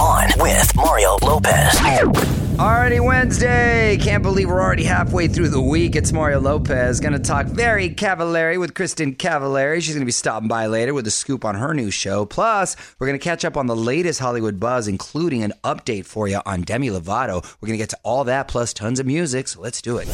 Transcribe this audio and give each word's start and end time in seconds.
On 0.00 0.28
with 0.38 0.76
Mario 0.76 1.16
Lopez. 1.22 1.80
Already 2.58 3.00
Wednesday. 3.00 3.96
Can't 4.00 4.22
believe 4.22 4.48
we're 4.48 4.60
already 4.60 4.84
halfway 4.84 5.28
through 5.28 5.48
the 5.48 5.60
week. 5.60 5.96
It's 5.96 6.12
Mario 6.12 6.40
Lopez. 6.40 7.00
Going 7.00 7.12
to 7.12 7.18
talk 7.18 7.46
very 7.46 7.90
Cavallari 7.90 8.58
with 8.58 8.74
Kristin 8.74 9.16
Cavallari. 9.16 9.80
She's 9.82 9.94
going 9.94 10.02
to 10.02 10.06
be 10.06 10.12
stopping 10.12 10.48
by 10.48 10.66
later 10.66 10.94
with 10.94 11.06
a 11.06 11.10
scoop 11.10 11.44
on 11.44 11.54
her 11.54 11.74
new 11.74 11.90
show. 11.90 12.24
Plus, 12.26 12.76
we're 12.98 13.06
going 13.06 13.18
to 13.18 13.22
catch 13.22 13.44
up 13.44 13.56
on 13.56 13.66
the 13.66 13.76
latest 13.76 14.20
Hollywood 14.20 14.58
buzz, 14.58 14.88
including 14.88 15.42
an 15.42 15.52
update 15.62 16.06
for 16.06 16.28
you 16.28 16.40
on 16.44 16.62
Demi 16.62 16.90
Lovato. 16.90 17.42
We're 17.60 17.66
going 17.66 17.78
to 17.78 17.82
get 17.82 17.90
to 17.90 17.98
all 18.02 18.24
that 18.24 18.48
plus 18.48 18.72
tons 18.72 19.00
of 19.00 19.06
music. 19.06 19.48
So 19.48 19.60
let's 19.60 19.80
do 19.80 19.98
it. 19.98 20.08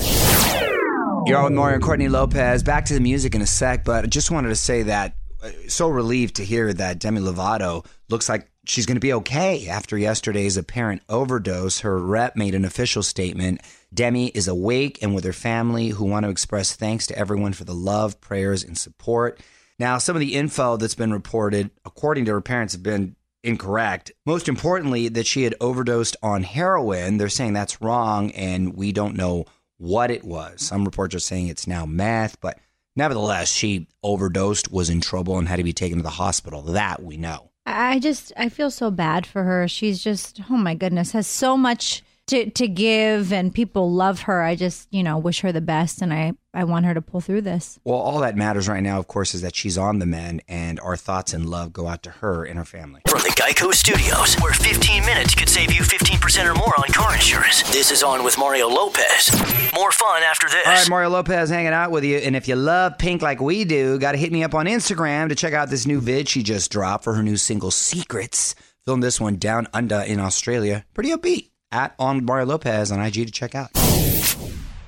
You're 1.26 1.38
on 1.38 1.44
with 1.44 1.52
Mario 1.52 1.74
and 1.74 1.82
Courtney 1.82 2.08
Lopez. 2.08 2.62
Back 2.62 2.86
to 2.86 2.94
the 2.94 3.00
music 3.00 3.34
in 3.34 3.42
a 3.42 3.46
sec, 3.46 3.84
but 3.84 4.04
I 4.04 4.06
just 4.08 4.30
wanted 4.30 4.48
to 4.48 4.56
say 4.56 4.84
that 4.84 5.14
uh, 5.42 5.50
so 5.68 5.88
relieved 5.88 6.36
to 6.36 6.44
hear 6.44 6.72
that 6.72 6.98
Demi 6.98 7.20
Lovato 7.20 7.84
looks 8.08 8.28
like 8.28 8.49
she's 8.66 8.86
going 8.86 8.96
to 8.96 9.00
be 9.00 9.12
okay 9.14 9.68
after 9.68 9.96
yesterday's 9.96 10.56
apparent 10.56 11.02
overdose. 11.08 11.80
Her 11.80 11.98
rep 11.98 12.36
made 12.36 12.54
an 12.54 12.64
official 12.64 13.02
statement. 13.02 13.60
Demi 13.92 14.28
is 14.28 14.48
awake 14.48 14.98
and 15.02 15.14
with 15.14 15.24
her 15.24 15.32
family, 15.32 15.88
who 15.88 16.04
want 16.04 16.24
to 16.24 16.30
express 16.30 16.74
thanks 16.74 17.06
to 17.08 17.18
everyone 17.18 17.52
for 17.52 17.64
the 17.64 17.74
love, 17.74 18.20
prayers, 18.20 18.62
and 18.62 18.78
support. 18.78 19.40
Now, 19.78 19.98
some 19.98 20.14
of 20.14 20.20
the 20.20 20.34
info 20.34 20.76
that's 20.76 20.94
been 20.94 21.12
reported, 21.12 21.70
according 21.84 22.26
to 22.26 22.32
her 22.32 22.40
parents, 22.40 22.74
have 22.74 22.82
been 22.82 23.16
incorrect. 23.42 24.12
Most 24.26 24.48
importantly, 24.48 25.08
that 25.08 25.26
she 25.26 25.44
had 25.44 25.54
overdosed 25.60 26.16
on 26.22 26.42
heroin. 26.42 27.16
They're 27.16 27.28
saying 27.28 27.54
that's 27.54 27.80
wrong, 27.80 28.30
and 28.32 28.76
we 28.76 28.92
don't 28.92 29.16
know 29.16 29.46
what 29.78 30.10
it 30.10 30.22
was. 30.22 30.60
Some 30.60 30.84
reports 30.84 31.14
are 31.14 31.20
saying 31.20 31.48
it's 31.48 31.66
now 31.66 31.86
meth, 31.86 32.40
but 32.40 32.58
nevertheless, 32.94 33.50
she 33.50 33.88
overdosed, 34.02 34.70
was 34.70 34.90
in 34.90 35.00
trouble, 35.00 35.38
and 35.38 35.48
had 35.48 35.56
to 35.56 35.64
be 35.64 35.72
taken 35.72 35.96
to 35.96 36.02
the 36.02 36.10
hospital. 36.10 36.60
That 36.62 37.02
we 37.02 37.16
know. 37.16 37.49
I 37.70 37.98
just 37.98 38.32
I 38.36 38.48
feel 38.48 38.70
so 38.70 38.90
bad 38.90 39.26
for 39.26 39.44
her. 39.44 39.68
She's 39.68 40.02
just 40.02 40.40
oh 40.50 40.56
my 40.56 40.74
goodness, 40.74 41.12
has 41.12 41.26
so 41.26 41.56
much 41.56 42.02
to 42.28 42.50
to 42.50 42.68
give 42.68 43.32
and 43.32 43.54
people 43.54 43.92
love 43.92 44.22
her. 44.22 44.42
I 44.42 44.54
just, 44.54 44.88
you 44.90 45.02
know, 45.02 45.18
wish 45.18 45.40
her 45.40 45.52
the 45.52 45.60
best 45.60 46.02
and 46.02 46.12
I 46.12 46.32
I 46.52 46.64
want 46.64 46.84
her 46.84 46.94
to 46.94 47.00
pull 47.00 47.20
through 47.20 47.42
this. 47.42 47.78
Well, 47.84 47.98
all 47.98 48.18
that 48.20 48.36
matters 48.36 48.68
right 48.68 48.82
now, 48.82 48.98
of 48.98 49.06
course, 49.06 49.34
is 49.34 49.42
that 49.42 49.54
she's 49.54 49.78
on 49.78 50.00
the 50.00 50.06
mend, 50.06 50.42
and 50.48 50.80
our 50.80 50.96
thoughts 50.96 51.32
and 51.32 51.48
love 51.48 51.72
go 51.72 51.86
out 51.86 52.02
to 52.02 52.10
her 52.10 52.44
and 52.44 52.58
her 52.58 52.64
family. 52.64 53.02
From 53.08 53.20
the 53.20 53.28
Geico 53.28 53.72
Studios, 53.72 54.34
where 54.40 54.52
15 54.52 55.04
minutes 55.06 55.34
could 55.36 55.48
save 55.48 55.72
you 55.72 55.82
15% 55.82 56.50
or 56.50 56.54
more 56.54 56.74
on 56.76 56.92
car 56.92 57.14
insurance. 57.14 57.62
This 57.72 57.92
is 57.92 58.02
On 58.02 58.24
with 58.24 58.36
Mario 58.36 58.68
Lopez. 58.68 59.30
More 59.74 59.92
fun 59.92 60.22
after 60.24 60.48
this. 60.48 60.66
All 60.66 60.72
right, 60.72 60.88
Mario 60.90 61.10
Lopez 61.10 61.50
hanging 61.50 61.72
out 61.72 61.92
with 61.92 62.02
you. 62.02 62.16
And 62.16 62.34
if 62.34 62.48
you 62.48 62.56
love 62.56 62.98
Pink 62.98 63.22
like 63.22 63.40
we 63.40 63.64
do, 63.64 63.98
got 63.98 64.12
to 64.12 64.18
hit 64.18 64.32
me 64.32 64.42
up 64.42 64.54
on 64.54 64.66
Instagram 64.66 65.28
to 65.28 65.36
check 65.36 65.52
out 65.54 65.70
this 65.70 65.86
new 65.86 66.00
vid 66.00 66.28
she 66.28 66.42
just 66.42 66.72
dropped 66.72 67.04
for 67.04 67.14
her 67.14 67.22
new 67.22 67.36
single 67.36 67.70
Secrets. 67.70 68.56
Filmed 68.84 69.02
this 69.02 69.20
one 69.20 69.36
down 69.36 69.68
under 69.72 70.00
in 70.00 70.18
Australia. 70.18 70.84
Pretty 70.94 71.10
upbeat. 71.10 71.50
At 71.70 71.94
On 72.00 72.24
Mario 72.24 72.46
Lopez 72.46 72.90
on 72.90 73.00
IG 73.00 73.26
to 73.26 73.30
check 73.30 73.54
out. 73.54 73.70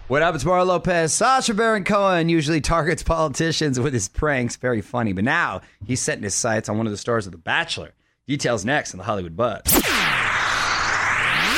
What 0.08 0.20
up? 0.22 0.34
It's 0.34 0.45
Mario 0.45 0.64
Lopez. 0.64 1.14
Sacha 1.14 1.55
Baron 1.55 1.84
Cohen 1.84 2.28
usually 2.28 2.61
targets 2.61 3.03
politicians 3.03 3.81
with 3.81 3.95
his 3.95 4.09
pranks. 4.09 4.56
Very 4.56 4.81
funny. 4.83 5.12
But 5.12 5.25
now 5.25 5.62
he's 5.86 6.00
setting 6.00 6.25
his 6.25 6.34
sights 6.34 6.69
on 6.69 6.77
one 6.77 6.86
of 6.86 6.91
the 6.91 6.97
stars 6.98 7.27
of 7.27 7.33
The 7.33 7.39
Bachelor. 7.39 7.92
Details 8.27 8.64
next 8.64 8.92
on 8.92 8.98
the 8.98 9.05
Hollywood 9.05 9.36
Buzz. 9.36 9.62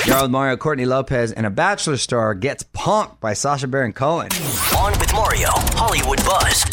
With 0.06 0.30
Mario 0.30 0.56
Courtney 0.56 0.84
Lopez, 0.84 1.32
and 1.32 1.46
a 1.46 1.50
Bachelor 1.50 1.96
star 1.96 2.34
gets 2.34 2.62
punked 2.62 3.20
by 3.20 3.32
Sacha 3.32 3.66
Baron 3.66 3.92
Cohen. 3.92 4.28
On 4.76 4.92
with 4.98 5.12
Mario, 5.14 5.48
Hollywood 5.72 6.22
Buzz. 6.24 6.64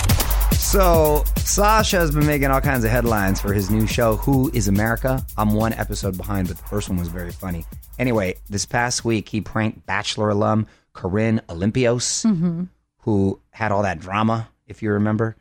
So, 0.59 1.23
Sacha 1.37 1.97
has 1.97 2.11
been 2.11 2.25
making 2.25 2.51
all 2.51 2.61
kinds 2.61 2.83
of 2.83 2.91
headlines 2.91 3.39
for 3.41 3.53
his 3.53 3.69
new 3.71 3.87
show, 3.87 4.17
Who 4.17 4.51
is 4.53 4.67
America? 4.67 5.25
I'm 5.37 5.53
one 5.53 5.73
episode 5.73 6.17
behind, 6.17 6.49
but 6.49 6.57
the 6.57 6.63
first 6.63 6.89
one 6.89 6.97
was 6.99 7.07
very 7.07 7.31
funny. 7.31 7.65
Anyway, 7.99 8.35
this 8.49 8.65
past 8.65 9.03
week, 9.05 9.29
he 9.29 9.39
pranked 9.41 9.85
Bachelor 9.85 10.29
alum 10.29 10.67
Corinne 10.93 11.41
Olympios, 11.49 12.25
mm-hmm. 12.25 12.63
who 12.99 13.39
had 13.51 13.71
all 13.71 13.83
that 13.83 13.99
drama, 13.99 14.49
if 14.67 14.81
you 14.81 14.91
remember. 14.91 15.35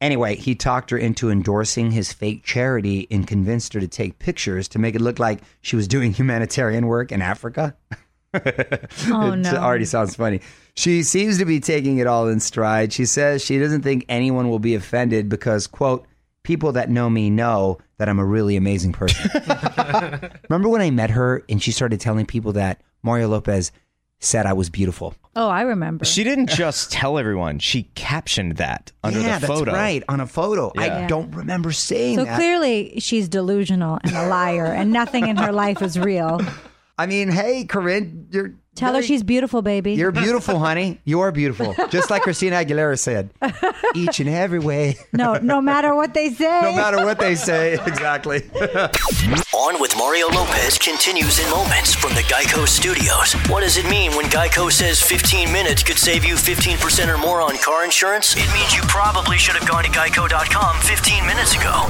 Anyway, 0.00 0.36
he 0.36 0.54
talked 0.54 0.90
her 0.90 0.98
into 0.98 1.30
endorsing 1.30 1.90
his 1.90 2.12
fake 2.12 2.44
charity 2.44 3.06
and 3.10 3.26
convinced 3.26 3.72
her 3.72 3.80
to 3.80 3.88
take 3.88 4.18
pictures 4.18 4.68
to 4.68 4.78
make 4.78 4.94
it 4.94 5.00
look 5.00 5.18
like 5.18 5.40
she 5.62 5.74
was 5.74 5.88
doing 5.88 6.12
humanitarian 6.12 6.86
work 6.86 7.10
in 7.12 7.22
Africa. 7.22 7.74
Oh 8.34 9.32
It 9.32 9.36
no. 9.36 9.54
already 9.56 9.86
sounds 9.86 10.14
funny. 10.14 10.42
She 10.74 11.02
seems 11.02 11.38
to 11.38 11.46
be 11.46 11.58
taking 11.58 11.96
it 11.98 12.06
all 12.06 12.28
in 12.28 12.40
stride. 12.40 12.92
She 12.92 13.06
says 13.06 13.42
she 13.42 13.58
doesn't 13.58 13.80
think 13.80 14.04
anyone 14.10 14.50
will 14.50 14.58
be 14.58 14.74
offended 14.74 15.30
because, 15.30 15.66
quote, 15.66 16.06
people 16.42 16.72
that 16.72 16.90
know 16.90 17.08
me 17.08 17.30
know 17.30 17.78
that 17.96 18.10
I'm 18.10 18.18
a 18.18 18.24
really 18.26 18.56
amazing 18.56 18.92
person. 18.92 19.30
Remember 20.50 20.68
when 20.68 20.82
I 20.82 20.90
met 20.90 21.10
her 21.10 21.44
and 21.48 21.62
she 21.62 21.72
started 21.72 21.98
telling 21.98 22.26
people 22.26 22.52
that 22.52 22.82
Mario 23.02 23.28
Lopez 23.28 23.72
said 24.26 24.44
I 24.46 24.52
was 24.52 24.68
beautiful? 24.70 25.14
Oh, 25.34 25.48
I 25.48 25.62
remember. 25.62 26.04
She 26.04 26.24
didn't 26.24 26.48
just 26.50 26.90
tell 26.92 27.18
everyone; 27.18 27.58
she 27.58 27.84
captioned 27.94 28.56
that 28.56 28.92
under 29.04 29.20
yeah, 29.20 29.38
the 29.38 29.46
photo. 29.46 29.66
that's 29.66 29.74
right. 29.76 30.02
On 30.08 30.20
a 30.20 30.26
photo. 30.26 30.72
I 30.76 30.86
Yeah. 30.86 31.06
don't 31.06 31.30
remember 31.34 31.72
saying 31.72 32.16
so 32.16 32.24
that. 32.24 32.36
clearly 32.36 32.94
she's 33.00 33.28
delusional 33.28 33.98
and 34.02 34.14
a 34.16 34.26
liar 34.28 34.66
and 34.66 34.92
nothing 34.92 35.28
in 35.28 35.36
her 35.36 35.52
life 35.52 35.80
is 35.82 35.98
real. 35.98 36.40
I 36.98 37.06
mean, 37.06 37.28
hey, 37.28 37.64
Corinne, 37.64 38.28
you're 38.30 38.54
Tell 38.76 38.94
her 38.94 39.02
she's 39.02 39.22
beautiful, 39.22 39.62
baby. 39.62 39.94
You're 39.94 40.12
beautiful, 40.26 40.58
honey. 40.58 41.00
You're 41.04 41.32
beautiful. 41.32 41.74
Just 41.88 42.10
like 42.10 42.22
Christina 42.22 42.56
Aguilera 42.56 42.98
said. 42.98 43.30
Each 43.94 44.20
and 44.20 44.28
every 44.28 44.58
way. 44.58 44.96
no, 45.12 45.34
no 45.34 45.60
matter 45.60 45.94
what 45.94 46.14
they 46.14 46.30
say. 46.30 46.60
No 46.62 46.72
matter 46.76 46.98
what 47.04 47.18
they 47.18 47.34
say. 47.34 47.74
Exactly. 47.86 48.42
On 49.54 49.80
with 49.80 49.96
Mario 49.96 50.28
Lopez 50.28 50.78
continues 50.78 51.38
in 51.38 51.50
moments 51.50 51.94
from 51.94 52.10
the 52.14 52.20
Geico 52.22 52.66
Studios. 52.68 53.32
What 53.50 53.60
does 53.60 53.76
it 53.78 53.88
mean 53.88 54.12
when 54.12 54.26
Geico 54.26 54.70
says 54.70 55.00
15 55.02 55.50
minutes 55.52 55.82
could 55.82 55.96
save 55.98 56.24
you 56.24 56.34
15% 56.34 57.12
or 57.12 57.18
more 57.18 57.40
on 57.40 57.56
car 57.58 57.84
insurance? 57.84 58.34
It 58.36 58.52
means 58.52 58.74
you 58.74 58.82
probably 58.82 59.38
should 59.38 59.56
have 59.56 59.66
gone 59.68 59.84
to 59.84 59.90
geico.com 59.90 60.80
15 60.82 61.26
minutes 61.26 61.54
ago. 61.54 61.88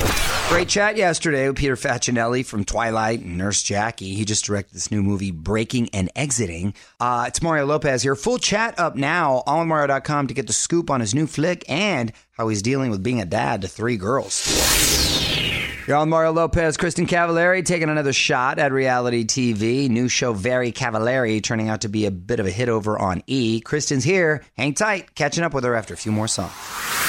Great 0.49 0.69
chat 0.69 0.97
yesterday 0.97 1.49
with 1.49 1.57
Peter 1.57 1.75
Facinelli 1.77 2.47
from 2.47 2.65
Twilight 2.65 3.21
and 3.21 3.37
Nurse 3.37 3.63
Jackie. 3.65 4.15
He 4.15 4.25
just 4.25 4.45
directed 4.45 4.75
this 4.75 4.91
new 4.93 5.03
movie, 5.03 5.33
Breaking 5.33 5.89
and 5.93 6.09
Exiting. 6.15 6.75
Uh, 6.99 7.25
it's 7.29 7.43
Mario 7.43 7.67
Lopez 7.67 8.03
here. 8.03 8.15
Full 8.15 8.39
chat 8.39 8.79
up 8.79 8.97
now 8.97 9.43
on 9.47 9.69
Mario.com 9.69 10.27
to 10.29 10.35
get 10.35 10.47
the 10.47 10.53
scoop 10.53 10.91
on 10.91 11.01
his 11.01 11.15
new 11.15 11.27
flick 11.27 11.65
and 11.69 12.13
how 12.33 12.49
he's 12.49 12.63
dealing 12.63 12.91
with 12.91 13.03
being 13.03 13.21
a 13.21 13.27
dad 13.27 13.63
to 13.63 13.69
three 13.69 13.97
girls. 13.97 14.45
You're 15.87 15.97
on 15.97 16.09
Mario 16.09 16.33
Lopez, 16.33 16.77
Kristin 16.77 17.07
Cavallari 17.07 17.65
taking 17.65 17.89
another 17.89 18.13
shot 18.13 18.59
at 18.59 18.73
reality 18.73 19.25
TV. 19.25 19.89
New 19.89 20.09
show 20.09 20.33
Very 20.33 20.73
Cavallari 20.73 21.41
turning 21.41 21.69
out 21.69 21.83
to 21.83 21.89
be 21.89 22.07
a 22.07 22.11
bit 22.11 22.41
of 22.41 22.47
a 22.47 22.51
hit 22.51 22.69
over 22.69 22.99
on 22.99 23.23
E. 23.29 23.63
Kristin's 23.65 24.03
here. 24.03 24.43
Hang 24.57 24.75
tight. 24.75 25.15
Catching 25.15 25.45
up 25.45 25.55
with 25.55 25.63
her 25.63 25.77
after 25.77 25.95
a 25.95 25.97
few 25.97 26.11
more 26.11 26.27
songs. 26.27 27.06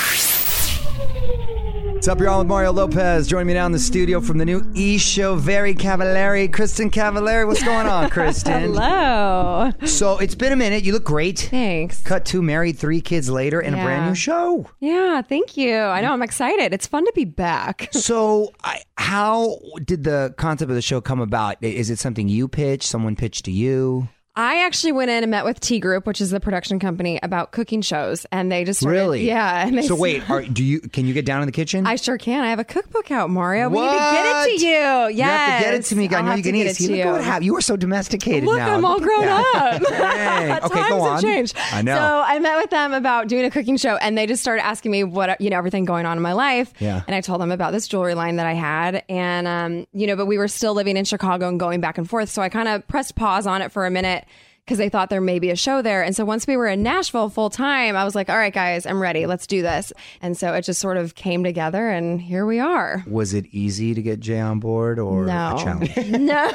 What's 1.97 2.07
up, 2.07 2.19
y'all? 2.19 2.37
With 2.37 2.47
Mario 2.47 2.71
Lopez 2.73 3.25
joining 3.25 3.47
me 3.47 3.53
now 3.55 3.65
in 3.65 3.71
the 3.71 3.79
studio 3.79 4.21
from 4.21 4.37
the 4.37 4.45
new 4.45 4.61
E 4.75 4.99
show, 4.99 5.35
Very 5.35 5.73
Cavallari. 5.73 6.47
Kristin 6.47 6.91
Cavallari, 6.91 7.47
what's 7.47 7.63
going 7.63 7.87
on, 7.87 8.07
Kristin? 8.11 8.61
Hello. 8.61 9.71
So 9.83 10.19
it's 10.19 10.35
been 10.35 10.53
a 10.53 10.55
minute. 10.55 10.83
You 10.83 10.93
look 10.93 11.03
great. 11.03 11.39
Thanks. 11.49 12.03
Cut 12.03 12.23
two, 12.23 12.43
married, 12.43 12.77
three 12.77 13.01
kids 13.01 13.31
later, 13.31 13.59
and 13.59 13.73
a 13.75 13.81
brand 13.83 14.05
new 14.09 14.13
show. 14.13 14.69
Yeah, 14.79 15.23
thank 15.23 15.57
you. 15.57 15.75
I 15.75 16.01
know 16.01 16.13
I'm 16.13 16.21
excited. 16.21 16.71
It's 16.71 16.85
fun 16.85 17.03
to 17.03 17.11
be 17.15 17.25
back. 17.25 17.89
So, 17.97 18.53
I, 18.63 18.83
how 18.97 19.57
did 19.83 20.03
the 20.03 20.33
concept 20.37 20.69
of 20.69 20.75
the 20.75 20.81
show 20.83 21.01
come 21.01 21.19
about? 21.19 21.57
Is 21.63 21.89
it 21.89 21.97
something 21.97 22.29
you 22.29 22.47
pitched? 22.47 22.87
Someone 22.87 23.15
pitched 23.15 23.43
to 23.45 23.51
you? 23.51 24.07
I 24.37 24.63
actually 24.65 24.91
went 24.91 25.09
in 25.09 25.23
and 25.23 25.31
met 25.31 25.45
with 25.45 25.59
T 25.59 25.79
Group, 25.79 26.05
which 26.05 26.21
is 26.21 26.29
the 26.29 26.39
production 26.39 26.79
company, 26.79 27.19
about 27.23 27.51
cooking 27.51 27.81
shows, 27.81 28.27
and 28.31 28.51
they 28.51 28.63
just 28.63 28.81
started, 28.81 28.99
Really? 28.99 29.25
yeah. 29.25 29.65
And 29.65 29.75
they 29.75 29.81
So 29.81 29.95
wait, 29.95 30.29
are, 30.29 30.41
do 30.57 30.63
you? 30.63 30.79
Can 30.79 31.07
you 31.07 31.13
get 31.15 31.25
down 31.25 31.41
in 31.41 31.47
the 31.47 31.51
kitchen? 31.51 31.87
I 31.87 31.95
sure 31.95 32.19
can. 32.19 32.43
I 32.43 32.51
have 32.51 32.59
a 32.59 32.63
cookbook 32.63 33.09
out, 33.09 33.31
Mario. 33.31 33.67
We 33.67 33.81
need 33.81 33.87
to 33.87 33.97
get 33.97 34.25
it 34.25 34.59
to 34.59 34.65
you. 34.65 34.69
Yes. 34.69 35.17
You 35.17 35.23
have 35.23 35.59
to 35.59 35.65
get 35.65 35.73
it 35.73 35.83
to 35.85 35.95
me. 35.95 36.07
I 36.15 36.21
know 36.21 36.35
you 36.35 36.43
can 36.43 36.53
eat 36.55 36.67
See, 36.75 36.87
look 36.89 36.99
at 36.99 37.11
what 37.13 37.23
happened. 37.23 37.45
You 37.45 37.55
are 37.55 37.61
so 37.61 37.75
domesticated 37.75 38.43
Look, 38.43 38.57
now. 38.59 38.75
I'm 38.75 38.85
all 38.85 38.99
grown 38.99 39.27
up. 39.27 39.81
Okay, 40.67 40.79
Times 40.81 40.89
go 40.89 41.01
on. 41.01 41.11
have 41.13 41.21
changed. 41.21 41.55
I 41.71 41.81
know. 41.81 41.95
So 41.95 42.23
I 42.25 42.39
met 42.39 42.57
with 42.57 42.69
them 42.69 42.93
about 42.93 43.27
doing 43.27 43.45
a 43.45 43.49
cooking 43.49 43.77
show, 43.77 43.95
and 43.97 44.17
they 44.17 44.27
just 44.27 44.41
started 44.41 44.63
asking 44.65 44.91
me 44.91 45.03
what 45.03 45.39
you 45.41 45.49
know 45.49 45.57
everything 45.57 45.85
going 45.85 46.05
on 46.05 46.17
in 46.17 46.21
my 46.23 46.33
life. 46.33 46.73
Yeah. 46.79 47.01
And 47.07 47.15
I 47.15 47.21
told 47.21 47.41
them 47.41 47.51
about 47.51 47.71
this 47.71 47.87
jewelry 47.87 48.13
line 48.13 48.35
that 48.35 48.45
I 48.45 48.53
had, 48.53 49.03
and 49.09 49.47
um, 49.47 49.87
you 49.93 50.05
know, 50.07 50.15
but 50.15 50.25
we 50.27 50.37
were 50.37 50.47
still 50.47 50.73
living 50.73 50.95
in 50.97 51.05
Chicago 51.05 51.47
and 51.47 51.59
going 51.59 51.81
back 51.81 51.97
and 51.97 52.07
forth. 52.07 52.29
So 52.29 52.41
I 52.41 52.49
kind 52.49 52.67
of 52.67 52.87
pressed 52.87 53.15
pause 53.15 53.47
on 53.47 53.61
it 53.61 53.71
for 53.71 53.85
a 53.85 53.91
minute. 53.91 54.25
Because 54.67 54.77
they 54.79 54.89
thought 54.89 55.09
there 55.09 55.21
may 55.21 55.39
be 55.39 55.49
a 55.49 55.55
show 55.55 55.81
there. 55.81 56.03
And 56.03 56.13
so 56.13 56.25
once 56.25 56.45
we 56.45 56.57
were 56.57 56.67
in 56.67 56.83
Nashville 56.83 57.29
full 57.29 57.49
time, 57.49 57.95
I 57.95 58.03
was 58.03 58.15
like, 58.15 58.29
all 58.29 58.35
right, 58.35 58.53
guys, 58.53 58.85
I'm 58.85 59.01
ready. 59.01 59.25
Let's 59.25 59.47
do 59.47 59.61
this. 59.61 59.93
And 60.21 60.35
so 60.37 60.53
it 60.53 60.63
just 60.63 60.81
sort 60.81 60.97
of 60.97 61.15
came 61.15 61.41
together, 61.41 61.89
and 61.89 62.19
here 62.19 62.45
we 62.45 62.59
are. 62.59 63.01
Was 63.07 63.33
it 63.33 63.45
easy 63.51 63.93
to 63.93 64.01
get 64.01 64.19
Jay 64.19 64.41
on 64.41 64.59
board 64.59 64.99
or 64.99 65.25
No. 65.25 65.55
a 65.57 65.63
challenge? 65.63 65.95
No, 66.27 66.51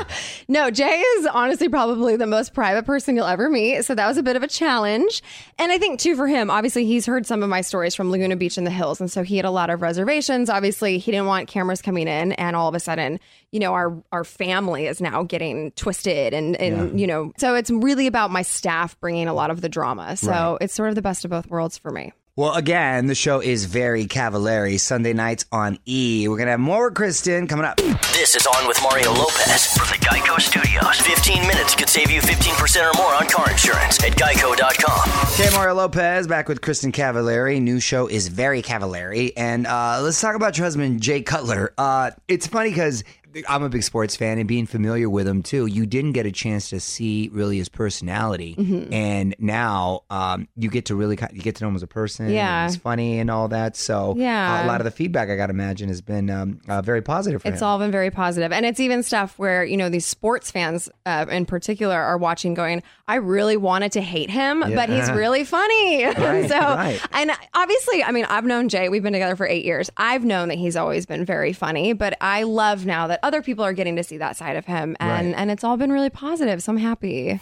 no. 0.48 0.70
Jay 0.70 1.00
is 1.00 1.26
honestly 1.26 1.68
probably 1.68 2.16
the 2.16 2.26
most 2.26 2.54
private 2.54 2.84
person 2.86 3.14
you'll 3.16 3.26
ever 3.26 3.50
meet. 3.50 3.82
So 3.84 3.94
that 3.94 4.06
was 4.08 4.16
a 4.16 4.22
bit 4.22 4.36
of 4.36 4.42
a 4.42 4.48
challenge. 4.48 5.22
And 5.58 5.70
I 5.70 5.76
think 5.76 6.00
too 6.00 6.16
for 6.16 6.26
him, 6.26 6.50
obviously 6.50 6.86
he's 6.86 7.04
heard 7.04 7.26
some 7.26 7.42
of 7.42 7.50
my 7.50 7.60
stories 7.60 7.94
from 7.94 8.10
Laguna 8.10 8.36
Beach 8.36 8.56
in 8.56 8.64
the 8.64 8.70
hills, 8.70 9.00
and 9.00 9.10
so 9.10 9.22
he 9.22 9.36
had 9.36 9.44
a 9.44 9.50
lot 9.50 9.68
of 9.68 9.82
reservations. 9.82 10.48
Obviously, 10.48 10.96
he 10.98 11.10
didn't 11.10 11.26
want 11.26 11.48
cameras 11.48 11.82
coming 11.82 12.08
in, 12.08 12.32
and 12.32 12.56
all 12.56 12.68
of 12.68 12.74
a 12.74 12.80
sudden, 12.80 13.20
you 13.52 13.60
know, 13.60 13.74
our 13.74 14.02
our 14.12 14.24
family 14.24 14.86
is 14.86 15.00
now 15.00 15.22
getting 15.24 15.72
twisted, 15.72 16.32
and 16.32 16.56
and 16.56 16.98
you 16.98 17.06
know, 17.06 17.32
so 17.36 17.49
it's 17.54 17.70
really 17.70 18.06
about 18.06 18.30
my 18.30 18.42
staff 18.42 18.98
bringing 19.00 19.28
a 19.28 19.34
lot 19.34 19.50
of 19.50 19.60
the 19.60 19.68
drama. 19.68 20.16
So 20.16 20.58
it's 20.60 20.74
sort 20.74 20.88
of 20.88 20.94
the 20.94 21.02
best 21.02 21.24
of 21.24 21.30
both 21.30 21.48
worlds 21.48 21.78
for 21.78 21.90
me. 21.90 22.12
Well, 22.36 22.54
again, 22.54 23.06
the 23.06 23.14
show 23.14 23.40
is 23.40 23.66
very 23.66 24.06
Cavallari. 24.06 24.80
Sunday 24.80 25.12
nights 25.12 25.44
on 25.52 25.78
E. 25.84 26.26
We're 26.26 26.36
going 26.36 26.46
to 26.46 26.52
have 26.52 26.60
more 26.60 26.86
with 26.88 26.94
Kristin 26.94 27.46
coming 27.48 27.66
up. 27.66 27.76
This 28.14 28.34
is 28.34 28.46
On 28.46 28.66
with 28.66 28.80
Mario 28.82 29.12
Lopez 29.12 29.66
from 29.66 29.88
the 29.88 30.02
Geico 30.06 30.40
Studios. 30.40 31.00
15 31.00 31.42
minutes 31.46 31.74
could 31.74 31.90
save 31.90 32.10
you 32.10 32.20
15% 32.22 32.94
or 32.94 32.96
more 32.96 33.14
on 33.14 33.28
car 33.28 33.50
insurance 33.50 34.02
at 34.04 34.12
geico.com. 34.12 35.32
Okay, 35.34 35.54
Mario 35.54 35.74
Lopez 35.74 36.28
back 36.28 36.48
with 36.48 36.60
Kristin 36.62 36.92
Cavallari. 36.92 37.60
New 37.60 37.78
show 37.78 38.06
is 38.06 38.28
very 38.28 38.62
Cavallari. 38.62 39.32
And 39.36 39.66
uh, 39.66 40.00
let's 40.00 40.20
talk 40.20 40.34
about 40.34 40.56
your 40.56 40.64
husband, 40.64 41.02
Jay 41.02 41.20
Cutler. 41.22 41.74
Uh, 41.76 42.12
it's 42.26 42.46
funny 42.46 42.70
because 42.70 43.04
I'm 43.48 43.62
a 43.62 43.68
big 43.68 43.82
sports 43.82 44.16
fan 44.16 44.38
and 44.38 44.48
being 44.48 44.66
familiar 44.66 45.08
with 45.08 45.26
him 45.26 45.42
too, 45.42 45.66
you 45.66 45.86
didn't 45.86 46.12
get 46.12 46.26
a 46.26 46.32
chance 46.32 46.70
to 46.70 46.80
see 46.80 47.28
really 47.32 47.58
his 47.58 47.68
personality. 47.68 48.54
Mm-hmm. 48.58 48.92
And 48.92 49.34
now 49.38 50.02
um, 50.10 50.48
you 50.56 50.68
get 50.70 50.86
to 50.86 50.94
really 50.94 51.18
you 51.32 51.40
get 51.42 51.56
to 51.56 51.64
know 51.64 51.68
him 51.68 51.76
as 51.76 51.82
a 51.82 51.86
person. 51.86 52.30
Yeah. 52.30 52.66
He's 52.66 52.76
funny 52.76 53.18
and 53.18 53.30
all 53.30 53.48
that. 53.48 53.76
So 53.76 54.14
Yeah. 54.16 54.60
uh, 54.60 54.64
a 54.64 54.66
lot 54.66 54.80
of 54.80 54.84
the 54.84 54.90
feedback 54.90 55.28
I 55.30 55.36
got 55.36 55.46
to 55.46 55.52
imagine 55.52 55.88
has 55.88 56.00
been 56.00 56.30
um, 56.30 56.60
uh, 56.68 56.82
very 56.82 57.02
positive 57.02 57.42
for 57.42 57.48
It's 57.48 57.60
him. 57.60 57.66
all 57.66 57.78
been 57.78 57.90
very 57.90 58.10
positive. 58.10 58.52
And 58.52 58.64
it's 58.66 58.80
even 58.80 59.02
stuff 59.02 59.38
where, 59.38 59.64
you 59.64 59.76
know, 59.76 59.88
these 59.88 60.06
sports 60.06 60.50
fans 60.50 60.88
uh, 61.06 61.26
in 61.30 61.46
particular 61.46 61.96
are 62.00 62.18
watching 62.18 62.54
going, 62.54 62.82
I 63.06 63.16
really 63.16 63.56
wanted 63.56 63.92
to 63.92 64.00
hate 64.00 64.30
him, 64.30 64.60
but 64.60 64.88
he's 64.88 65.10
really 65.10 65.44
funny. 65.44 66.04
Right, 66.20 66.48
so, 66.48 66.58
right. 66.58 67.00
and 67.12 67.30
obviously, 67.54 68.02
I 68.04 68.10
mean, 68.12 68.24
I've 68.26 68.44
known 68.44 68.68
Jay, 68.68 68.88
we've 68.88 69.02
been 69.02 69.12
together 69.12 69.36
for 69.36 69.46
eight 69.46 69.64
years. 69.64 69.90
I've 69.96 70.24
known 70.24 70.48
that 70.48 70.58
he's 70.58 70.76
always 70.76 71.06
been 71.06 71.24
very 71.24 71.52
funny, 71.52 71.92
but 71.92 72.16
I 72.20 72.42
love 72.42 72.84
now 72.86 73.06
that 73.08 73.19
other 73.22 73.42
people 73.42 73.64
are 73.64 73.72
getting 73.72 73.96
to 73.96 74.02
see 74.04 74.18
that 74.18 74.36
side 74.36 74.56
of 74.56 74.64
him. 74.66 74.96
And, 75.00 75.28
Right. 75.32 75.40
and 75.40 75.50
it's 75.50 75.64
all 75.64 75.76
been 75.76 75.92
really 75.92 76.10
positive. 76.10 76.62
So 76.62 76.72
I'm 76.72 76.78
happy. 76.78 77.40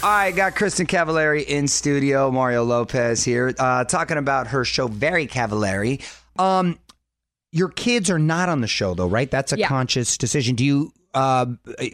All 0.00 0.08
right, 0.10 0.30
got 0.34 0.54
Kristin 0.54 0.86
Cavallari 0.86 1.44
in 1.44 1.66
studio. 1.66 2.30
Mario 2.30 2.62
Lopez 2.62 3.24
here, 3.24 3.52
uh, 3.58 3.82
talking 3.84 4.16
about 4.16 4.46
her 4.48 4.64
show, 4.64 4.86
Very 4.86 5.26
Cavallari. 5.26 6.00
Um, 6.38 6.78
your 7.50 7.68
kids 7.68 8.08
are 8.08 8.18
not 8.18 8.48
on 8.48 8.60
the 8.60 8.68
show, 8.68 8.94
though, 8.94 9.08
right? 9.08 9.28
That's 9.28 9.52
a 9.52 9.58
Yeah. 9.58 9.66
conscious 9.66 10.16
decision. 10.16 10.54
Do 10.54 10.64
you 10.64 10.92
uh, 11.14 11.46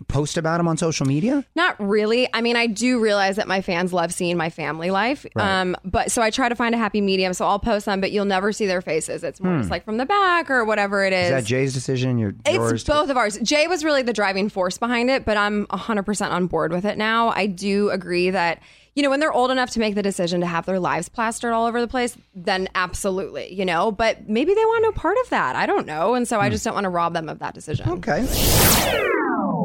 post 0.08 0.36
about 0.36 0.58
them 0.58 0.68
on 0.68 0.76
social 0.76 1.06
media? 1.06 1.44
Not 1.54 1.76
really. 1.78 2.28
I 2.34 2.40
mean, 2.40 2.56
I 2.56 2.66
do 2.66 3.00
realize 3.00 3.36
that 3.36 3.46
my 3.46 3.60
fans 3.60 3.92
love 3.92 4.12
seeing 4.12 4.36
my 4.36 4.50
family 4.50 4.90
life. 4.90 5.24
Um, 5.36 5.76
but 5.84 6.10
so 6.10 6.20
I 6.20 6.30
try 6.30 6.48
to 6.48 6.56
find 6.56 6.74
a 6.74 6.78
happy 6.78 7.00
medium. 7.00 7.32
So 7.32 7.46
I'll 7.46 7.58
post 7.58 7.86
them, 7.86 8.00
but 8.00 8.10
you'll 8.12 8.24
never 8.24 8.52
see 8.52 8.66
their 8.66 8.82
faces. 8.82 9.22
It's 9.24 9.40
more 9.40 9.58
just 9.58 9.70
like 9.70 9.84
from 9.84 9.96
the 9.98 10.06
back 10.06 10.50
or 10.50 10.64
whatever 10.64 11.04
it 11.04 11.12
is. 11.12 11.28
Hmm. 11.30 11.36
Is 11.36 11.44
that 11.44 11.48
Jay's 11.48 11.74
decision? 11.74 12.18
Your 12.18 12.34
yours? 12.50 12.72
It's 12.72 12.84
both 12.84 13.08
of 13.08 13.16
ours. 13.16 13.38
Jay 13.38 13.66
was 13.68 13.84
really 13.84 14.02
the 14.02 14.12
driving 14.12 14.48
force 14.48 14.78
behind 14.78 15.10
it, 15.10 15.24
but 15.24 15.36
I'm 15.36 15.66
100% 15.68 16.30
on 16.30 16.46
board 16.46 16.72
with 16.72 16.84
it 16.84 16.98
now. 16.98 17.28
I 17.28 17.46
do 17.46 17.90
agree 17.90 18.30
that, 18.30 18.60
you 18.94 19.02
know, 19.02 19.10
when 19.10 19.20
they're 19.20 19.32
old 19.32 19.50
enough 19.50 19.70
to 19.70 19.80
make 19.80 19.94
the 19.94 20.02
decision 20.02 20.40
to 20.40 20.46
have 20.46 20.66
their 20.66 20.78
lives 20.78 21.08
plastered 21.08 21.52
all 21.52 21.66
over 21.66 21.80
the 21.80 21.88
place, 21.88 22.16
then 22.34 22.68
absolutely, 22.74 23.52
you 23.52 23.64
know, 23.64 23.90
but 23.90 24.28
maybe 24.28 24.54
they 24.54 24.64
want 24.64 24.82
no 24.82 24.92
part 24.92 25.16
of 25.24 25.30
that. 25.30 25.56
I 25.56 25.66
don't 25.66 25.86
know. 25.86 26.14
And 26.14 26.28
so 26.28 26.40
I 26.40 26.48
just 26.48 26.64
don't 26.64 26.74
want 26.74 26.84
to 26.84 26.90
rob 26.90 27.12
them 27.12 27.28
of 27.28 27.40
that 27.40 27.54
decision. 27.54 27.88
Okay. 27.88 28.26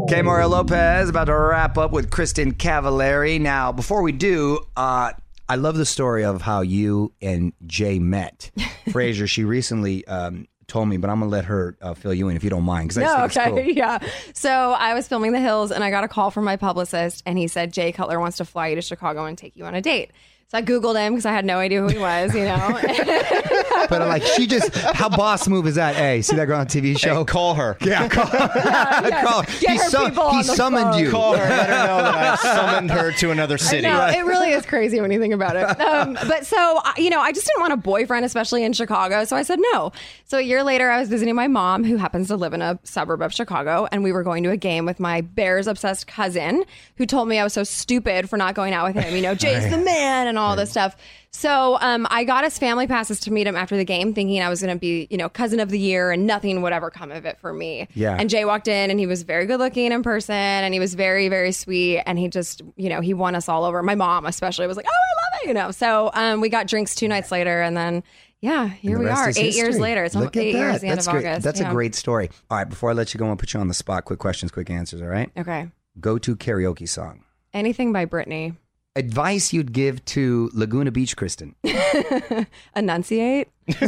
Okay, 0.03 0.21
Mario 0.23 0.47
Lopez 0.47 1.09
about 1.09 1.25
to 1.25 1.35
wrap 1.35 1.77
up 1.77 1.91
with 1.91 2.09
Kristin 2.09 2.53
Cavallari. 2.53 3.39
Now, 3.39 3.71
before 3.71 4.01
we 4.01 4.11
do, 4.11 4.59
uh, 4.75 5.11
I 5.47 5.55
love 5.55 5.75
the 5.75 5.85
story 5.85 6.25
of 6.25 6.41
how 6.41 6.61
you 6.61 7.13
and 7.21 7.53
Jay 7.67 7.99
met. 7.99 8.49
Fraser, 8.91 9.27
she 9.27 9.43
recently 9.43 10.05
um, 10.07 10.47
told 10.69 10.87
me, 10.87 10.97
but 10.97 11.09
I'm 11.09 11.19
gonna 11.19 11.31
let 11.31 11.45
her 11.45 11.75
uh, 11.81 11.93
fill 11.93 12.13
you 12.13 12.29
in 12.29 12.35
if 12.35 12.43
you 12.43 12.49
don't 12.49 12.63
mind, 12.63 12.89
because 12.89 13.03
No, 13.03 13.25
okay, 13.25 13.49
cool. 13.49 13.59
yeah. 13.59 13.99
So 14.33 14.49
I 14.49 14.93
was 14.93 15.07
filming 15.07 15.33
The 15.33 15.39
Hills, 15.39 15.71
and 15.71 15.83
I 15.83 15.89
got 15.89 16.03
a 16.03 16.07
call 16.07 16.31
from 16.31 16.45
my 16.45 16.55
publicist, 16.55 17.23
and 17.25 17.37
he 17.37 17.47
said 17.47 17.73
Jay 17.73 17.91
Cutler 17.91 18.19
wants 18.19 18.37
to 18.37 18.45
fly 18.45 18.67
you 18.67 18.75
to 18.75 18.81
Chicago 18.81 19.25
and 19.25 19.37
take 19.37 19.55
you 19.55 19.65
on 19.65 19.75
a 19.75 19.81
date. 19.81 20.11
So 20.49 20.57
I 20.57 20.63
googled 20.63 20.99
him 20.99 21.13
because 21.13 21.27
I 21.27 21.31
had 21.31 21.45
no 21.45 21.59
idea 21.59 21.79
who 21.79 21.89
he 21.89 21.99
was, 21.99 22.33
you 22.33 22.43
know. 22.43 22.79
But 23.87 24.01
I'm 24.01 24.09
like, 24.09 24.23
she 24.23 24.45
just 24.45 24.75
how 24.75 25.09
boss 25.09 25.47
move 25.47 25.65
is 25.65 25.75
that? 25.75 25.95
Hey, 25.95 26.21
see 26.21 26.35
that 26.35 26.45
girl 26.45 26.59
on 26.59 26.67
TV 26.67 26.97
show? 26.97 27.19
Hey, 27.19 27.23
call 27.25 27.55
her. 27.55 27.77
yeah, 27.81 28.07
call, 28.07 28.25
call. 28.27 29.43
Get 29.43 29.59
he 29.59 29.77
her 29.77 29.89
sum- 29.89 30.09
people 30.09 30.29
he 30.31 30.37
on 30.37 30.45
the 30.47 30.55
summoned 30.55 30.91
phone. 30.91 30.99
you. 31.03 31.11
Call 31.11 31.35
her. 31.35 31.49
Let 31.49 31.69
her 31.69 31.87
know 31.87 31.97
that 31.97 32.15
I 32.15 32.35
summoned 32.35 32.91
her 32.91 33.11
to 33.13 33.31
another 33.31 33.57
city. 33.57 33.83
No, 33.83 34.05
it 34.07 34.25
really 34.25 34.51
is 34.51 34.65
crazy 34.65 35.01
when 35.01 35.11
you 35.11 35.19
think 35.19 35.33
about 35.33 35.55
it. 35.55 35.79
Um, 35.81 36.13
but 36.27 36.45
so, 36.45 36.81
you 36.97 37.09
know, 37.09 37.19
I 37.19 37.31
just 37.31 37.47
didn't 37.47 37.61
want 37.61 37.73
a 37.73 37.77
boyfriend, 37.77 38.25
especially 38.25 38.63
in 38.63 38.73
Chicago. 38.73 39.23
So 39.25 39.35
I 39.35 39.43
said 39.43 39.59
no. 39.73 39.91
So 40.25 40.37
a 40.37 40.41
year 40.41 40.63
later, 40.63 40.89
I 40.89 40.99
was 40.99 41.09
visiting 41.09 41.35
my 41.35 41.47
mom, 41.47 41.83
who 41.83 41.97
happens 41.97 42.27
to 42.27 42.35
live 42.35 42.53
in 42.53 42.61
a 42.61 42.77
suburb 42.83 43.21
of 43.21 43.33
Chicago, 43.33 43.87
and 43.91 44.03
we 44.03 44.11
were 44.11 44.23
going 44.23 44.43
to 44.43 44.51
a 44.51 44.57
game 44.57 44.85
with 44.85 44.99
my 44.99 45.21
Bears 45.21 45.67
obsessed 45.67 46.05
cousin, 46.05 46.63
who 46.97 47.05
told 47.05 47.27
me 47.27 47.39
I 47.39 47.43
was 47.43 47.53
so 47.53 47.63
stupid 47.63 48.29
for 48.29 48.37
not 48.37 48.55
going 48.55 48.73
out 48.73 48.93
with 48.93 49.03
him. 49.03 49.15
You 49.15 49.21
know, 49.21 49.35
Jay's 49.35 49.69
the 49.69 49.77
man 49.77 50.27
and 50.27 50.37
all 50.39 50.55
this 50.55 50.71
stuff. 50.71 50.95
So 51.31 51.77
um, 51.81 52.07
I 52.09 52.23
got 52.23 52.43
his 52.43 52.57
family 52.57 52.87
passes 52.87 53.19
to 53.21 53.31
meet 53.31 53.45
him 53.45 53.55
after 53.55 53.77
the 53.77 53.85
game, 53.85 54.13
thinking 54.13 54.41
I 54.41 54.49
was 54.49 54.61
going 54.61 54.73
to 54.75 54.79
be, 54.79 55.07
you 55.11 55.17
know, 55.17 55.29
cousin 55.29 55.59
of 55.59 55.69
the 55.69 55.77
year, 55.77 56.11
and 56.11 56.25
nothing 56.25 56.61
would 56.63 56.73
ever 56.73 56.89
come 56.89 57.11
of 57.11 57.25
it 57.25 57.37
for 57.39 57.53
me. 57.53 57.87
Yeah. 57.93 58.15
And 58.19 58.29
Jay 58.29 58.45
walked 58.45 58.67
in, 58.67 58.89
and 58.89 58.99
he 58.99 59.05
was 59.05 59.21
very 59.23 59.45
good 59.45 59.59
looking 59.59 59.91
in 59.91 60.01
person, 60.01 60.33
and 60.35 60.73
he 60.73 60.79
was 60.79 60.95
very, 60.95 61.29
very 61.29 61.51
sweet, 61.51 61.99
and 62.05 62.17
he 62.17 62.27
just, 62.29 62.61
you 62.77 62.89
know, 62.89 62.99
he 63.01 63.13
won 63.13 63.35
us 63.35 63.47
all 63.47 63.63
over. 63.63 63.83
My 63.83 63.95
mom, 63.95 64.25
especially, 64.25 64.65
was 64.65 64.75
like, 64.77 64.87
"Oh, 64.87 64.91
I 64.91 65.35
love 65.35 65.41
it," 65.43 65.47
you 65.49 65.53
know. 65.53 65.71
So 65.71 66.09
um, 66.13 66.41
we 66.41 66.49
got 66.49 66.67
drinks 66.67 66.95
two 66.95 67.07
nights 67.07 67.31
later, 67.31 67.61
and 67.61 67.77
then 67.77 68.03
yeah, 68.41 68.67
here 68.67 68.97
we 68.97 69.07
are, 69.07 69.29
eight 69.35 69.55
years 69.55 69.77
later. 69.77 70.03
It's 70.05 70.15
Look 70.15 70.35
almost 70.35 70.37
eight 70.37 70.53
that. 70.53 70.57
years, 70.57 70.81
the 70.81 70.87
end 70.87 70.97
That's 70.97 71.07
of 71.07 71.13
great. 71.13 71.25
August. 71.27 71.43
That's 71.43 71.59
Yeah. 71.59 71.69
a 71.69 71.73
great 71.73 71.93
story. 71.93 72.29
All 72.49 72.57
right, 72.57 72.67
before 72.67 72.89
I 72.89 72.93
let 72.93 73.13
you 73.13 73.17
go, 73.19 73.25
I'm 73.25 73.29
gonna 73.31 73.37
put 73.37 73.53
you 73.53 73.59
on 73.59 73.67
the 73.67 73.73
spot. 73.73 74.05
Quick 74.05 74.19
questions, 74.19 74.51
quick 74.51 74.69
answers. 74.69 75.01
All 75.01 75.07
right. 75.09 75.29
Okay. 75.37 75.69
Go 75.99 76.17
to 76.17 76.35
karaoke 76.35 76.87
song. 76.87 77.23
Anything 77.53 77.91
by 77.93 78.05
Britney. 78.05 78.55
Advice 78.95 79.53
you'd 79.53 79.71
give 79.71 80.03
to 80.05 80.49
Laguna 80.53 80.91
Beach, 80.91 81.15
Kristin. 81.15 81.53
Enunciate. 82.75 83.47
That's 83.79 83.87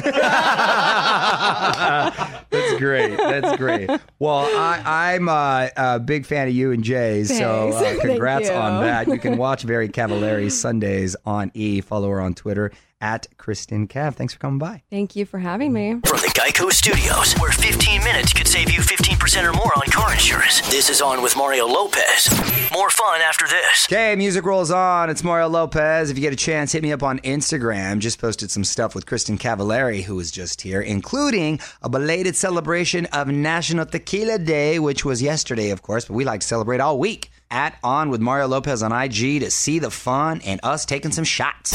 great. 2.77 3.17
That's 3.17 3.57
great. 3.57 3.89
Well, 4.19 4.47
I, 4.55 5.15
I'm 5.15 5.27
uh, 5.27 5.69
a 5.75 5.99
big 5.99 6.27
fan 6.27 6.47
of 6.47 6.53
you 6.53 6.71
and 6.71 6.83
Jay, 6.83 7.23
so 7.23 7.71
uh, 7.71 7.99
congrats 8.01 8.49
on 8.49 8.83
that. 8.83 9.07
You 9.07 9.17
can 9.17 9.37
watch 9.37 9.63
Very 9.63 9.89
Cavallari 9.89 10.51
Sundays 10.51 11.15
on 11.25 11.51
E. 11.55 11.81
Follow 11.81 12.09
her 12.09 12.21
on 12.21 12.35
Twitter 12.35 12.71
at 13.01 13.27
Kristin 13.37 13.87
Cav. 13.87 14.15
Thanks 14.15 14.33
for 14.33 14.39
coming 14.39 14.59
by. 14.59 14.83
Thank 14.89 15.15
you 15.15 15.25
for 15.25 15.39
having 15.39 15.73
me. 15.73 15.99
From 16.05 16.19
the 16.19 16.31
Geico 16.35 16.71
Studios, 16.71 17.33
where 17.39 17.51
15 17.51 18.03
minutes 18.03 18.31
could 18.31 18.47
save 18.47 18.71
you 18.71 18.79
15% 18.79 19.43
or 19.43 19.53
more 19.53 19.71
on 19.75 19.91
car 19.91 20.13
insurance. 20.13 20.61
This 20.69 20.89
is 20.89 21.01
On 21.01 21.21
with 21.21 21.35
Mario 21.35 21.65
Lopez. 21.65 22.29
More 22.71 22.89
fun 22.89 23.21
after 23.21 23.47
this. 23.47 23.87
Okay, 23.89 24.15
music 24.15 24.45
rolls 24.45 24.71
on. 24.71 25.09
It's 25.09 25.23
Mario 25.23 25.49
Lopez. 25.49 26.09
If 26.09 26.17
you 26.17 26.21
get 26.21 26.33
a 26.33 26.37
chance, 26.37 26.71
hit 26.71 26.83
me 26.83 26.93
up 26.93 27.03
on 27.03 27.19
Instagram. 27.19 27.99
Just 27.99 28.19
posted 28.19 28.51
some 28.51 28.63
stuff 28.63 28.95
with 28.95 29.05
Kristin 29.05 29.37
Cavallari, 29.37 30.03
who 30.03 30.15
was 30.15 30.31
just 30.31 30.61
here, 30.61 30.81
including 30.81 31.59
a 31.81 31.89
belated 31.89 32.35
celebration 32.35 33.07
of 33.07 33.27
National 33.27 33.85
Tequila 33.85 34.37
Day, 34.37 34.79
which 34.79 35.03
was 35.03 35.21
yesterday, 35.21 35.71
of 35.71 35.81
course, 35.81 36.05
but 36.05 36.13
we 36.13 36.23
like 36.23 36.41
to 36.41 36.47
celebrate 36.47 36.79
all 36.79 36.99
week. 36.99 37.31
At 37.53 37.77
On 37.83 38.09
with 38.09 38.21
Mario 38.21 38.47
Lopez 38.47 38.81
on 38.81 38.93
IG 38.93 39.41
to 39.41 39.51
see 39.51 39.79
the 39.79 39.91
fun 39.91 40.39
and 40.45 40.61
us 40.63 40.85
taking 40.85 41.11
some 41.11 41.25
shots. 41.25 41.73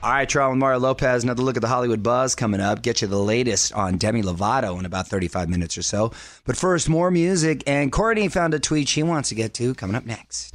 All 0.00 0.10
right, 0.10 0.28
Trial 0.28 0.50
with 0.50 0.58
Mario 0.58 0.78
Lopez. 0.78 1.24
Another 1.24 1.42
look 1.42 1.56
at 1.56 1.60
the 1.60 1.68
Hollywood 1.68 2.04
buzz 2.04 2.36
coming 2.36 2.60
up. 2.60 2.82
Get 2.82 3.02
you 3.02 3.08
the 3.08 3.18
latest 3.18 3.72
on 3.72 3.96
Demi 3.98 4.22
Lovato 4.22 4.78
in 4.78 4.84
about 4.84 5.08
35 5.08 5.48
minutes 5.48 5.76
or 5.76 5.82
so. 5.82 6.12
But 6.44 6.56
first, 6.56 6.88
more 6.88 7.10
music. 7.10 7.64
And 7.66 7.90
Courtney 7.90 8.28
found 8.28 8.54
a 8.54 8.60
tweet 8.60 8.88
she 8.88 9.02
wants 9.02 9.28
to 9.30 9.34
get 9.34 9.54
to 9.54 9.74
coming 9.74 9.96
up 9.96 10.06
next. 10.06 10.54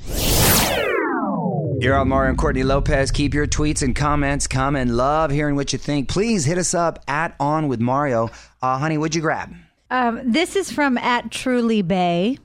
You're 1.82 1.96
on 1.98 2.08
Mario 2.08 2.30
and 2.30 2.38
Courtney 2.38 2.64
Lopez. 2.64 3.12
Keep 3.12 3.34
your 3.34 3.46
tweets 3.46 3.84
and 3.84 3.94
comments 3.94 4.48
coming. 4.48 4.88
Love 4.88 5.30
hearing 5.30 5.58
what 5.58 5.74
you 5.74 5.80
think. 5.80 6.08
Please 6.08 6.46
hit 6.46 6.58
us 6.58 6.74
up 6.74 7.04
at 7.10 7.36
On 7.42 7.68
with 7.68 7.82
Mario. 7.82 8.30
Uh, 8.62 8.78
honey, 8.78 8.98
what'd 8.98 9.14
you 9.16 9.22
grab? 9.22 9.54
Um, 9.92 10.22
this 10.24 10.56
is 10.56 10.72
from 10.72 10.98
at 10.98 11.32
Truly 11.32 11.82
Bay. 11.82 12.38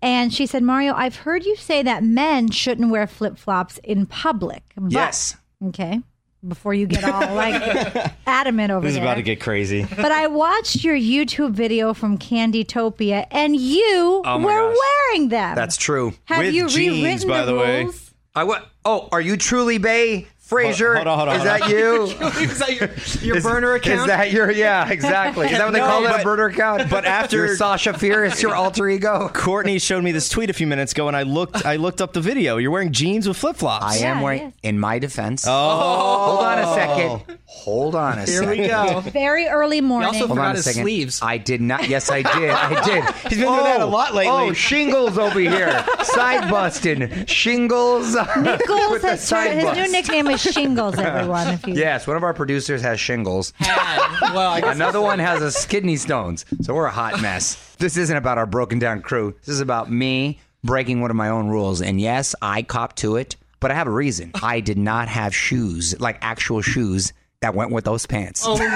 And 0.00 0.32
she 0.32 0.46
said, 0.46 0.62
Mario, 0.62 0.94
I've 0.94 1.16
heard 1.16 1.44
you 1.44 1.54
say 1.56 1.82
that 1.82 2.02
men 2.02 2.50
shouldn't 2.50 2.90
wear 2.90 3.06
flip 3.06 3.36
flops 3.36 3.76
in 3.84 4.06
public. 4.06 4.62
But, 4.74 4.90
Yes. 4.90 5.36
Okay. 5.66 6.00
Before 6.46 6.72
you 6.74 6.86
get 6.86 7.04
all 7.04 7.34
like 7.34 8.12
adamant 8.26 8.70
over 8.70 8.80
This 8.80 8.90
is 8.90 8.94
there. 8.96 9.04
about 9.04 9.14
to 9.16 9.22
get 9.22 9.40
crazy. 9.40 9.84
but 9.84 10.10
I 10.12 10.26
watched 10.26 10.82
your 10.84 10.96
YouTube 10.96 11.52
video 11.52 11.92
from 11.94 12.16
Candytopia, 12.18 13.26
and 13.30 13.54
you 13.56 14.22
Oh 14.24 14.38
were 14.38 14.50
gosh. 14.72 14.76
wearing 15.10 15.28
them. 15.28 15.54
That's 15.54 15.76
true. 15.76 16.14
Have 16.26 16.38
With 16.38 16.54
you 16.54 16.68
jeans, 16.68 17.02
rewritten 17.24 17.28
by 17.28 17.40
the, 17.44 17.52
the 17.52 17.58
way. 17.58 17.82
rules? 17.84 18.10
I 18.34 18.44
what? 18.44 18.68
Oh, 18.84 19.08
are 19.12 19.20
you 19.20 19.36
truly 19.36 19.78
Bay 19.78 20.28
Frazier? 20.50 20.94
Hold 20.96 21.06
on, 21.06 21.16
hold 21.16 21.28
on, 21.30 21.36
Is 21.36 21.44
that 21.44 21.68
you? 21.68 22.02
Is 22.42 22.58
that 22.58 22.74
your, 22.74 22.88
your 23.24 23.36
Is- 23.36 23.44
burner 23.44 23.74
account? 23.74 24.00
Is 24.00 24.06
that 24.08 24.32
your? 24.32 24.50
Yeah, 24.50 24.90
exactly. 24.90 25.46
Is 25.46 25.52
that 25.58 25.64
what 25.64 25.72
they 25.72 25.78
No, 25.80 25.86
call 25.86 26.04
it? 26.04 26.20
A 26.20 26.24
burner 26.24 26.46
account? 26.46 26.90
but 26.90 27.04
after- 27.04 27.36
your 27.36 27.56
Sasha 27.56 27.96
Fierce, 27.96 28.42
your 28.42 28.56
alter 28.56 28.88
ego. 28.88 29.30
Courtney 29.32 29.78
showed 29.78 30.02
me 30.02 30.10
this 30.10 30.28
tweet 30.28 30.50
a 30.50 30.52
few 30.52 30.66
minutes 30.66 30.90
ago, 30.90 31.06
and 31.06 31.16
I 31.16 31.22
looked. 31.22 31.64
I 31.64 31.76
looked 31.76 32.00
up 32.00 32.12
the 32.12 32.20
video. 32.20 32.56
You're 32.56 32.72
wearing 32.72 32.92
jeans 32.92 33.28
with 33.28 33.36
flip 33.36 33.56
flops. 33.56 33.84
I 33.84 34.04
am 34.06 34.18
it 34.18 34.22
wearing. 34.22 34.42
is. 34.48 34.52
In 34.64 34.78
my 34.80 34.98
defense. 34.98 35.44
Oh, 35.46 35.50
Hold 35.50 36.44
on 36.44 36.58
a 36.58 36.74
second. 36.74 37.38
Hold 37.46 37.94
on 37.94 38.18
a 38.18 38.24
Here 38.24 38.26
second. 38.42 38.50
we 38.50 38.66
go. 38.68 39.00
Very 39.10 39.46
early 39.46 39.76
He 39.76 39.80
morning. 39.82 40.06
also 40.08 40.26
Hold 40.26 40.30
on 40.32 40.36
forgot 40.36 40.52
a 40.52 40.56
his 40.56 40.64
second. 40.64 40.82
sleeves. 40.82 41.20
I 41.22 41.36
did 41.38 41.60
not. 41.60 41.88
Yes, 41.88 42.10
I 42.10 42.22
did. 42.22 42.50
I 42.50 42.82
did. 42.84 43.04
He's 43.28 43.38
been 43.38 43.48
doing 43.48 43.64
that 43.64 43.80
a 43.80 43.84
oh, 43.84 43.88
lot 43.88 44.14
lately. 44.14 44.32
Oh, 44.32 44.52
shingles 44.52 45.18
over 45.18 45.38
here. 45.38 45.84
Side 46.02 46.50
busting. 46.50 47.26
Shingles. 47.26 48.12
Shingles 48.14 48.90
With 48.90 49.02
the 49.02 49.08
has 49.10 49.24
started, 49.26 49.54
his 49.54 49.76
new 49.76 49.92
nickname 49.92 50.28
is 50.28 50.39
Shingles. 50.52 50.94
Everyone, 50.98 51.48
if 51.48 51.66
you 51.66 51.74
Yes, 51.74 52.06
one 52.06 52.16
of 52.16 52.22
our 52.22 52.34
producers 52.34 52.82
has 52.82 52.98
shingles. 53.00 53.52
Had. 53.56 54.32
Well, 54.34 54.50
I 54.52 54.60
guess 54.60 54.74
Another 54.74 55.00
one 55.00 55.18
has 55.18 55.42
a 55.42 55.68
kidney 55.68 55.96
stones. 55.96 56.44
So 56.62 56.74
we're 56.74 56.86
a 56.86 56.90
hot 56.90 57.20
mess. 57.20 57.74
This 57.76 57.96
isn't 57.96 58.16
about 58.16 58.38
our 58.38 58.46
broken 58.46 58.78
down 58.78 59.02
crew. 59.02 59.34
This 59.40 59.48
is 59.54 59.60
about 59.60 59.90
me 59.90 60.38
breaking 60.64 61.00
one 61.00 61.10
of 61.10 61.16
my 61.16 61.28
own 61.28 61.48
rules. 61.48 61.80
And 61.82 62.00
yes, 62.00 62.34
I 62.42 62.62
cop 62.62 62.96
to 62.96 63.16
it, 63.16 63.36
but 63.60 63.70
I 63.70 63.74
have 63.74 63.86
a 63.86 63.92
reason. 63.92 64.32
I 64.42 64.60
did 64.60 64.78
not 64.78 65.08
have 65.08 65.34
shoes, 65.34 65.98
like 66.00 66.18
actual 66.20 66.62
shoes 66.62 67.12
that 67.40 67.54
went 67.54 67.70
with 67.70 67.84
those 67.84 68.06
pants. 68.06 68.42
Oh 68.46 68.58
my 68.58 68.66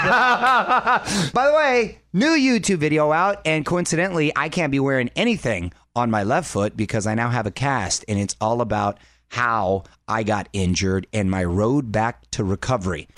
god. 0.04 1.32
By 1.32 1.46
the 1.46 1.54
way, 1.54 1.98
new 2.12 2.30
YouTube 2.30 2.78
video 2.78 3.12
out, 3.12 3.42
and 3.44 3.66
coincidentally, 3.66 4.32
I 4.34 4.48
can't 4.48 4.72
be 4.72 4.80
wearing 4.80 5.10
anything 5.14 5.72
on 5.94 6.10
my 6.10 6.22
left 6.22 6.50
foot 6.50 6.76
because 6.76 7.06
I 7.06 7.14
now 7.14 7.28
have 7.28 7.46
a 7.46 7.50
cast, 7.50 8.04
and 8.08 8.18
it's 8.18 8.34
all 8.40 8.60
about 8.60 8.98
how 9.28 9.84
I 10.08 10.22
got 10.22 10.48
injured 10.52 11.06
and 11.12 11.30
my 11.30 11.44
road 11.44 11.92
back 11.92 12.30
to 12.32 12.44
recovery. 12.44 13.08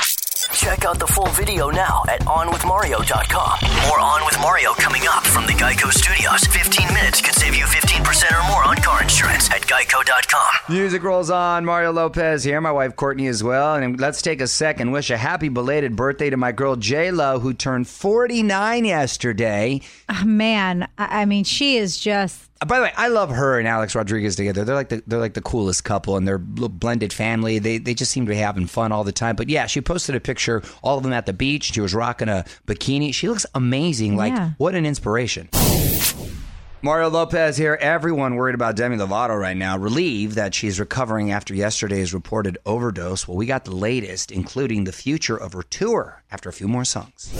Check 0.52 0.84
out 0.84 0.98
the 0.98 1.06
full 1.06 1.28
video 1.28 1.70
now 1.70 2.02
at 2.08 2.20
OnWithMario.com. 2.22 3.58
More 3.86 4.00
On 4.00 4.24
With 4.24 4.40
Mario 4.40 4.72
coming 4.74 5.02
up 5.08 5.24
from 5.24 5.46
the 5.46 5.52
Geico 5.52 5.92
Studios. 5.92 6.44
15 6.44 6.88
minutes 6.88 7.20
could 7.20 7.34
save 7.34 7.54
you 7.54 7.64
15% 7.64 8.32
or 8.32 8.48
more 8.50 8.64
on 8.64 8.76
car 8.78 9.02
insurance 9.02 9.50
at 9.50 9.62
Geico.com. 9.62 10.74
Music 10.74 11.02
rolls 11.02 11.30
on. 11.30 11.64
Mario 11.64 11.92
Lopez 11.92 12.42
here, 12.42 12.60
my 12.60 12.72
wife 12.72 12.96
Courtney 12.96 13.26
as 13.28 13.44
well. 13.44 13.74
And 13.74 14.00
let's 14.00 14.22
take 14.22 14.40
a 14.40 14.46
second, 14.46 14.92
wish 14.92 15.10
a 15.10 15.16
happy 15.16 15.48
belated 15.48 15.94
birthday 15.94 16.30
to 16.30 16.36
my 16.36 16.52
girl 16.52 16.74
J 16.74 17.10
Lo, 17.10 17.38
who 17.38 17.52
turned 17.52 17.86
49 17.86 18.84
yesterday. 18.84 19.80
Ah, 20.08 20.22
man, 20.24 20.88
I, 20.98 21.22
I 21.22 21.24
mean, 21.26 21.44
she 21.44 21.76
is 21.76 21.96
just 21.96 22.45
Uh, 22.60 22.64
by 22.66 22.78
the 22.78 22.84
way, 22.84 22.92
I 22.96 23.08
love 23.08 23.30
her 23.30 23.58
and 23.58 23.68
Alex 23.68 23.94
Rodriguez 23.94 24.34
together. 24.36 24.64
They're 24.64 24.74
like 24.74 24.88
the 24.88 25.02
they're 25.06 25.18
like 25.18 25.34
the 25.34 25.42
coolest 25.42 25.84
couple, 25.84 26.16
and 26.16 26.26
they're 26.26 26.38
blended 26.38 27.12
family. 27.12 27.58
They 27.58 27.78
they 27.78 27.92
just 27.94 28.10
seem 28.10 28.24
to 28.26 28.30
be 28.30 28.36
having 28.36 28.66
fun 28.66 28.92
all 28.92 29.04
the 29.04 29.12
time. 29.12 29.36
But 29.36 29.48
yeah, 29.48 29.66
she 29.66 29.80
posted 29.80 30.14
a 30.14 30.20
picture, 30.20 30.62
all 30.82 30.96
of 30.96 31.02
them 31.02 31.12
at 31.12 31.26
the 31.26 31.32
beach. 31.32 31.72
She 31.74 31.80
was 31.80 31.94
rocking 31.94 32.28
a 32.28 32.44
bikini. 32.66 33.12
She 33.14 33.28
looks 33.28 33.44
amazing. 33.54 34.16
Like 34.16 34.32
Yeah. 34.32 34.50
what 34.58 34.74
an 34.74 34.86
inspiration. 34.86 35.48
Mario 36.82 37.08
Lopez 37.10 37.56
here. 37.56 37.76
Everyone 37.80 38.36
worried 38.36 38.54
about 38.54 38.76
Demi 38.76 38.96
Lovato 38.96 39.38
right 39.38 39.56
now, 39.56 39.76
relieved 39.76 40.36
that 40.36 40.54
she's 40.54 40.78
recovering 40.78 41.32
after 41.32 41.52
yesterday's 41.54 42.14
reported 42.14 42.58
overdose. 42.64 43.26
Well, 43.26 43.36
we 43.36 43.46
got 43.46 43.64
the 43.64 43.74
latest, 43.74 44.30
including 44.30 44.84
the 44.84 44.92
future 44.92 45.36
of 45.36 45.52
her 45.54 45.62
tour 45.64 46.22
after 46.30 46.48
a 46.48 46.52
few 46.52 46.68
more 46.68 46.84
songs. 46.84 47.32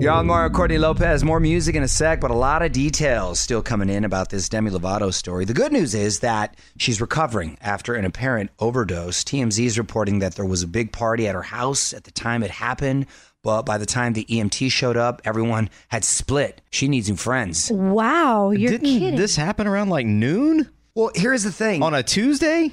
You're 0.00 0.12
on 0.12 0.26
Mario 0.26 0.48
Courtney 0.54 0.78
Lopez. 0.78 1.24
More 1.24 1.40
music 1.40 1.74
in 1.74 1.82
a 1.82 1.88
sec, 1.88 2.20
but 2.20 2.30
a 2.30 2.34
lot 2.34 2.62
of 2.62 2.70
details 2.70 3.40
still 3.40 3.62
coming 3.62 3.88
in 3.90 4.04
about 4.04 4.30
this 4.30 4.48
Demi 4.48 4.70
Lovato 4.70 5.12
story. 5.12 5.44
The 5.44 5.54
good 5.54 5.72
news 5.72 5.92
is 5.92 6.20
that 6.20 6.56
she's 6.76 7.00
recovering 7.00 7.58
after 7.60 7.94
an 7.94 8.04
apparent 8.04 8.50
overdose. 8.60 9.24
TMZ 9.24 9.64
is 9.66 9.76
reporting 9.76 10.20
that 10.20 10.36
there 10.36 10.44
was 10.44 10.62
a 10.62 10.68
big 10.68 10.92
party 10.92 11.26
at 11.26 11.34
her 11.34 11.42
house 11.42 11.92
at 11.92 12.04
the 12.04 12.12
time 12.12 12.44
it 12.44 12.50
happened, 12.52 13.06
but 13.42 13.62
by 13.62 13.76
the 13.76 13.86
time 13.86 14.12
the 14.12 14.24
EMT 14.26 14.70
showed 14.70 14.96
up, 14.96 15.20
everyone 15.24 15.68
had 15.88 16.04
split. 16.04 16.60
She 16.70 16.86
needs 16.86 17.08
new 17.10 17.16
friends. 17.16 17.68
wow. 17.72 18.50
You're 18.50 18.70
Didn't 18.70 18.86
kidding. 18.86 19.16
this 19.16 19.34
happen 19.34 19.66
around 19.66 19.88
like 19.88 20.06
noon 20.06 20.70
Well, 20.94 21.10
here's 21.16 21.42
the 21.42 21.52
thing 21.52 21.82
on 21.82 21.94
a 21.94 22.04
Tuesday? 22.04 22.70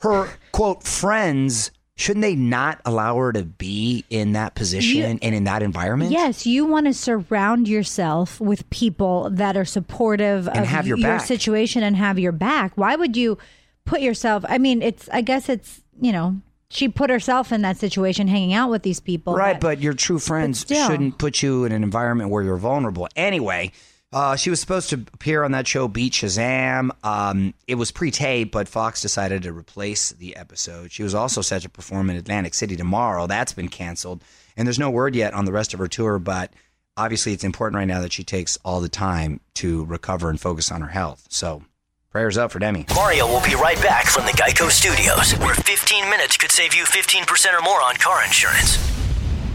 her 0.00 0.28
quote 0.50 0.82
friends. 0.82 1.70
Shouldn't 1.98 2.22
they 2.22 2.34
not 2.36 2.80
allow 2.84 3.16
her 3.16 3.32
to 3.32 3.42
be 3.42 4.04
in 4.10 4.32
that 4.32 4.54
position 4.54 5.18
and 5.22 5.34
in 5.34 5.44
that 5.44 5.62
environment? 5.62 6.10
Yes, 6.12 6.44
you 6.46 6.66
want 6.66 6.84
to 6.86 6.92
surround 6.92 7.68
yourself 7.68 8.38
with 8.38 8.68
people 8.68 9.30
that 9.30 9.56
are 9.56 9.64
supportive 9.64 10.46
of 10.46 10.56
have 10.66 10.86
your 10.86 10.98
your 10.98 11.18
situation 11.20 11.82
and 11.82 11.96
have 11.96 12.18
your 12.18 12.32
back. 12.32 12.72
Why 12.74 12.96
would 12.96 13.16
you 13.16 13.38
put 13.86 14.02
yourself? 14.02 14.44
I 14.46 14.58
mean, 14.58 14.82
it's. 14.82 15.08
I 15.10 15.22
guess 15.22 15.48
it's. 15.48 15.80
You 15.98 16.12
know, 16.12 16.36
she 16.68 16.88
put 16.90 17.08
herself 17.08 17.50
in 17.50 17.62
that 17.62 17.78
situation, 17.78 18.28
hanging 18.28 18.52
out 18.52 18.68
with 18.70 18.82
these 18.82 19.00
people. 19.00 19.34
Right, 19.34 19.54
that- 19.54 19.60
but 19.62 19.80
your 19.80 19.94
true 19.94 20.18
friends 20.18 20.66
shouldn't 20.68 21.16
put 21.16 21.42
you 21.42 21.64
in 21.64 21.72
an 21.72 21.82
environment 21.82 22.28
where 22.28 22.42
you're 22.42 22.58
vulnerable. 22.58 23.08
Anyway, 23.16 23.72
uh, 24.16 24.34
she 24.34 24.48
was 24.48 24.58
supposed 24.58 24.88
to 24.88 25.04
appear 25.12 25.44
on 25.44 25.52
that 25.52 25.66
show, 25.66 25.88
Beat 25.88 26.14
Shazam. 26.14 26.88
Um, 27.04 27.52
it 27.68 27.74
was 27.74 27.90
pre-taped, 27.90 28.50
but 28.50 28.66
Fox 28.66 29.02
decided 29.02 29.42
to 29.42 29.52
replace 29.52 30.12
the 30.12 30.36
episode. 30.36 30.90
She 30.90 31.02
was 31.02 31.14
also 31.14 31.42
set 31.42 31.60
to 31.62 31.68
perform 31.68 32.08
in 32.08 32.16
Atlantic 32.16 32.54
City 32.54 32.76
tomorrow. 32.76 33.26
That's 33.26 33.52
been 33.52 33.68
canceled, 33.68 34.24
and 34.56 34.66
there's 34.66 34.78
no 34.78 34.88
word 34.88 35.14
yet 35.14 35.34
on 35.34 35.44
the 35.44 35.52
rest 35.52 35.74
of 35.74 35.80
her 35.80 35.86
tour. 35.86 36.18
But 36.18 36.54
obviously, 36.96 37.34
it's 37.34 37.44
important 37.44 37.76
right 37.76 37.84
now 37.84 38.00
that 38.00 38.14
she 38.14 38.24
takes 38.24 38.56
all 38.64 38.80
the 38.80 38.88
time 38.88 39.40
to 39.56 39.84
recover 39.84 40.30
and 40.30 40.40
focus 40.40 40.72
on 40.72 40.80
her 40.80 40.88
health. 40.88 41.26
So, 41.28 41.64
prayers 42.08 42.38
up 42.38 42.52
for 42.52 42.58
Demi. 42.58 42.86
Mario 42.94 43.26
will 43.26 43.44
be 43.44 43.54
right 43.54 43.80
back 43.82 44.06
from 44.06 44.24
the 44.24 44.32
Geico 44.32 44.70
Studios, 44.70 45.32
where 45.40 45.54
15 45.54 46.08
minutes 46.08 46.38
could 46.38 46.52
save 46.52 46.74
you 46.74 46.84
15% 46.84 47.52
or 47.52 47.60
more 47.60 47.82
on 47.82 47.96
car 47.96 48.24
insurance. 48.24 48.78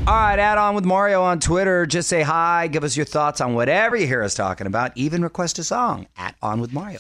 All 0.08 0.16
right, 0.16 0.40
add 0.40 0.58
on 0.58 0.74
with 0.74 0.84
Mario 0.84 1.22
on 1.22 1.40
Twitter. 1.40 1.86
Just 1.86 2.10
say 2.10 2.24
hi, 2.24 2.68
give 2.68 2.84
us 2.84 2.98
your 2.98 3.06
thoughts 3.06 3.40
on 3.40 3.54
whatever 3.54 3.96
you 3.96 4.08
hear 4.08 4.24
us 4.24 4.34
talking 4.34 4.66
about. 4.66 4.98
Even 4.98 5.22
request 5.22 5.60
a 5.60 5.64
song 5.64 6.08
at 6.18 6.36
On 6.42 6.60
with 6.60 6.74
Mario. 6.74 6.98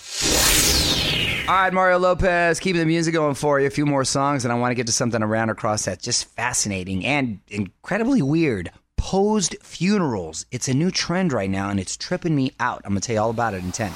All 1.49 1.55
right, 1.55 1.73
Mario 1.73 1.97
Lopez, 1.97 2.59
keeping 2.59 2.79
the 2.79 2.85
music 2.85 3.15
going 3.15 3.33
for 3.33 3.59
you. 3.59 3.65
A 3.65 3.71
few 3.71 3.87
more 3.87 4.05
songs, 4.05 4.45
and 4.45 4.51
I 4.51 4.55
want 4.59 4.69
to 4.69 4.75
get 4.75 4.85
to 4.85 4.93
something 4.93 5.23
around 5.23 5.49
across 5.49 5.85
that's 5.85 6.05
just 6.05 6.25
fascinating 6.35 7.03
and 7.03 7.39
incredibly 7.47 8.21
weird. 8.21 8.69
Posed 8.97 9.55
funerals. 9.63 10.45
It's 10.51 10.67
a 10.67 10.73
new 10.75 10.91
trend 10.91 11.33
right 11.33 11.49
now, 11.49 11.69
and 11.69 11.79
it's 11.79 11.97
tripping 11.97 12.35
me 12.35 12.53
out. 12.59 12.83
I'm 12.85 12.91
going 12.91 13.01
to 13.01 13.07
tell 13.07 13.15
you 13.15 13.21
all 13.21 13.31
about 13.31 13.55
it 13.55 13.63
in 13.63 13.71
10. 13.71 13.91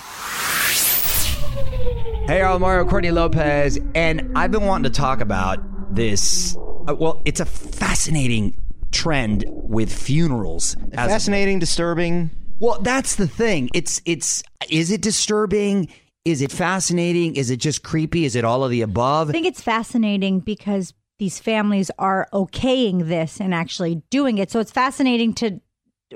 Hey, 2.25 2.41
all 2.41 2.57
Mario 2.57 2.89
Courtney 2.89 3.11
Lopez, 3.11 3.79
and 3.93 4.31
I've 4.35 4.51
been 4.51 4.65
wanting 4.65 4.91
to 4.91 4.99
talk 4.99 5.21
about 5.21 5.59
this. 5.93 6.57
Uh, 6.87 6.95
well, 6.95 7.21
it's 7.23 7.39
a 7.39 7.45
fascinating 7.45 8.57
trend 8.95 9.43
with 9.49 9.91
funerals. 9.91 10.75
as- 10.93 11.09
Fascinating, 11.11 11.59
disturbing. 11.59 12.29
well, 12.59 12.79
that's 12.81 13.15
the 13.15 13.27
thing. 13.27 13.69
It's 13.73 14.01
it's 14.05 14.41
is 14.69 14.91
it 14.91 15.01
disturbing? 15.01 15.89
Is 16.23 16.41
it 16.41 16.51
fascinating? 16.51 17.35
Is 17.35 17.51
it 17.51 17.57
just 17.57 17.83
creepy? 17.83 18.25
Is 18.25 18.35
it 18.35 18.43
all 18.43 18.63
of 18.63 18.71
the 18.71 18.81
above? 18.81 19.29
I 19.29 19.31
think 19.33 19.45
it's 19.45 19.61
fascinating 19.61 20.39
because 20.39 20.93
these 21.19 21.39
families 21.39 21.91
are 21.99 22.27
okaying 22.33 23.07
this 23.07 23.39
and 23.39 23.53
actually 23.53 24.01
doing 24.09 24.37
it. 24.39 24.49
So 24.51 24.59
it's 24.59 24.71
fascinating 24.71 25.33
to. 25.35 25.59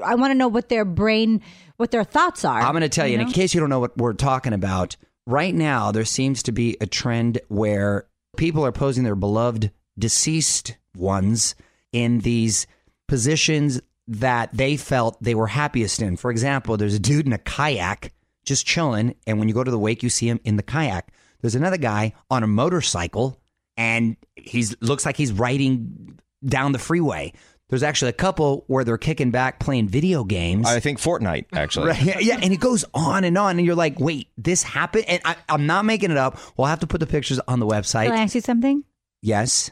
I 0.04 0.16
want 0.16 0.32
to 0.32 0.36
know 0.36 0.48
what 0.48 0.70
their 0.70 0.86
brain, 0.86 1.42
what 1.78 1.92
their 1.92 2.04
thoughts 2.04 2.46
are. 2.46 2.62
I'm 2.62 2.72
going 2.72 2.82
to 2.82 2.90
tell 2.90 3.08
you, 3.08 3.14
and 3.20 3.24
in 3.28 3.32
case 3.34 3.54
you 3.54 3.60
don't 3.60 3.70
know 3.70 3.80
what 3.80 3.98
we're 3.98 4.14
talking 4.14 4.54
about, 4.54 4.96
right 5.28 5.54
now 5.54 5.92
there 5.92 6.06
seems 6.06 6.44
to 6.44 6.52
be 6.52 6.78
a 6.80 6.86
trend 6.86 7.40
where 7.50 8.08
people 8.38 8.66
are 8.66 8.72
posing 8.72 9.04
their 9.04 9.16
beloved 9.16 9.72
deceased 9.98 10.78
ones 10.96 11.56
in 11.92 12.20
these 12.20 12.68
positions 13.08 13.82
that 14.08 14.50
they 14.54 14.78
felt 14.78 15.22
they 15.22 15.36
were 15.36 15.48
happiest 15.48 16.02
in. 16.02 16.18
For 16.18 16.32
example, 16.32 16.78
there's 16.78 16.96
a 16.96 17.00
dude 17.00 17.26
in 17.26 17.34
a 17.34 17.38
kayak 17.38 18.12
just 18.46 18.66
chilling, 18.66 19.16
and 19.28 19.38
when 19.38 19.48
you 19.48 19.54
go 19.54 19.64
to 19.64 19.72
the 19.72 19.78
wake, 19.80 20.02
you 20.02 20.10
see 20.10 20.28
him 20.28 20.40
in 20.44 20.56
the 20.56 20.64
kayak. 20.64 21.12
There's 21.42 21.56
another 21.56 21.78
guy 21.78 22.14
on 22.30 22.44
a 22.44 22.48
motorcycle, 22.48 23.40
and 23.78 24.18
he's 24.36 24.76
looks 24.82 25.06
like 25.06 25.16
he's 25.18 25.32
riding 25.32 26.20
down 26.44 26.72
the 26.72 26.80
freeway. 26.80 27.34
There's 27.70 27.84
actually 27.84 28.10
a 28.10 28.14
couple 28.14 28.64
where 28.66 28.84
they're 28.84 28.98
kicking 28.98 29.30
back 29.30 29.60
playing 29.60 29.90
video 29.90 30.24
games. 30.24 30.68
I 30.68 30.80
think 30.80 31.00
Fortnite 31.00 31.46
actually. 31.54 31.90
Right. 31.90 32.02
Yeah, 32.02 32.18
yeah, 32.22 32.40
and 32.42 32.52
it 32.52 32.60
goes 32.60 32.84
on 32.96 33.24
and 33.24 33.38
on, 33.38 33.58
and 33.58 33.66
you're 33.66 33.76
like, 33.76 34.00
wait, 34.00 34.28
this 34.38 34.64
happened? 34.64 35.06
And 35.08 35.22
I, 35.24 35.36
I'm 35.48 35.68
not 35.68 35.86
making 35.86 36.10
it 36.10 36.18
up. 36.18 36.40
We'll 36.58 36.68
have 36.68 36.80
to 36.80 36.88
put 36.88 37.00
the 37.00 37.08
pictures 37.08 37.40
on 37.48 37.60
the 37.60 37.68
website. 37.68 38.08
Can 38.08 38.14
I 38.16 38.24
ask 38.24 38.34
you 38.34 38.42
something? 38.42 38.84
Yes. 39.22 39.70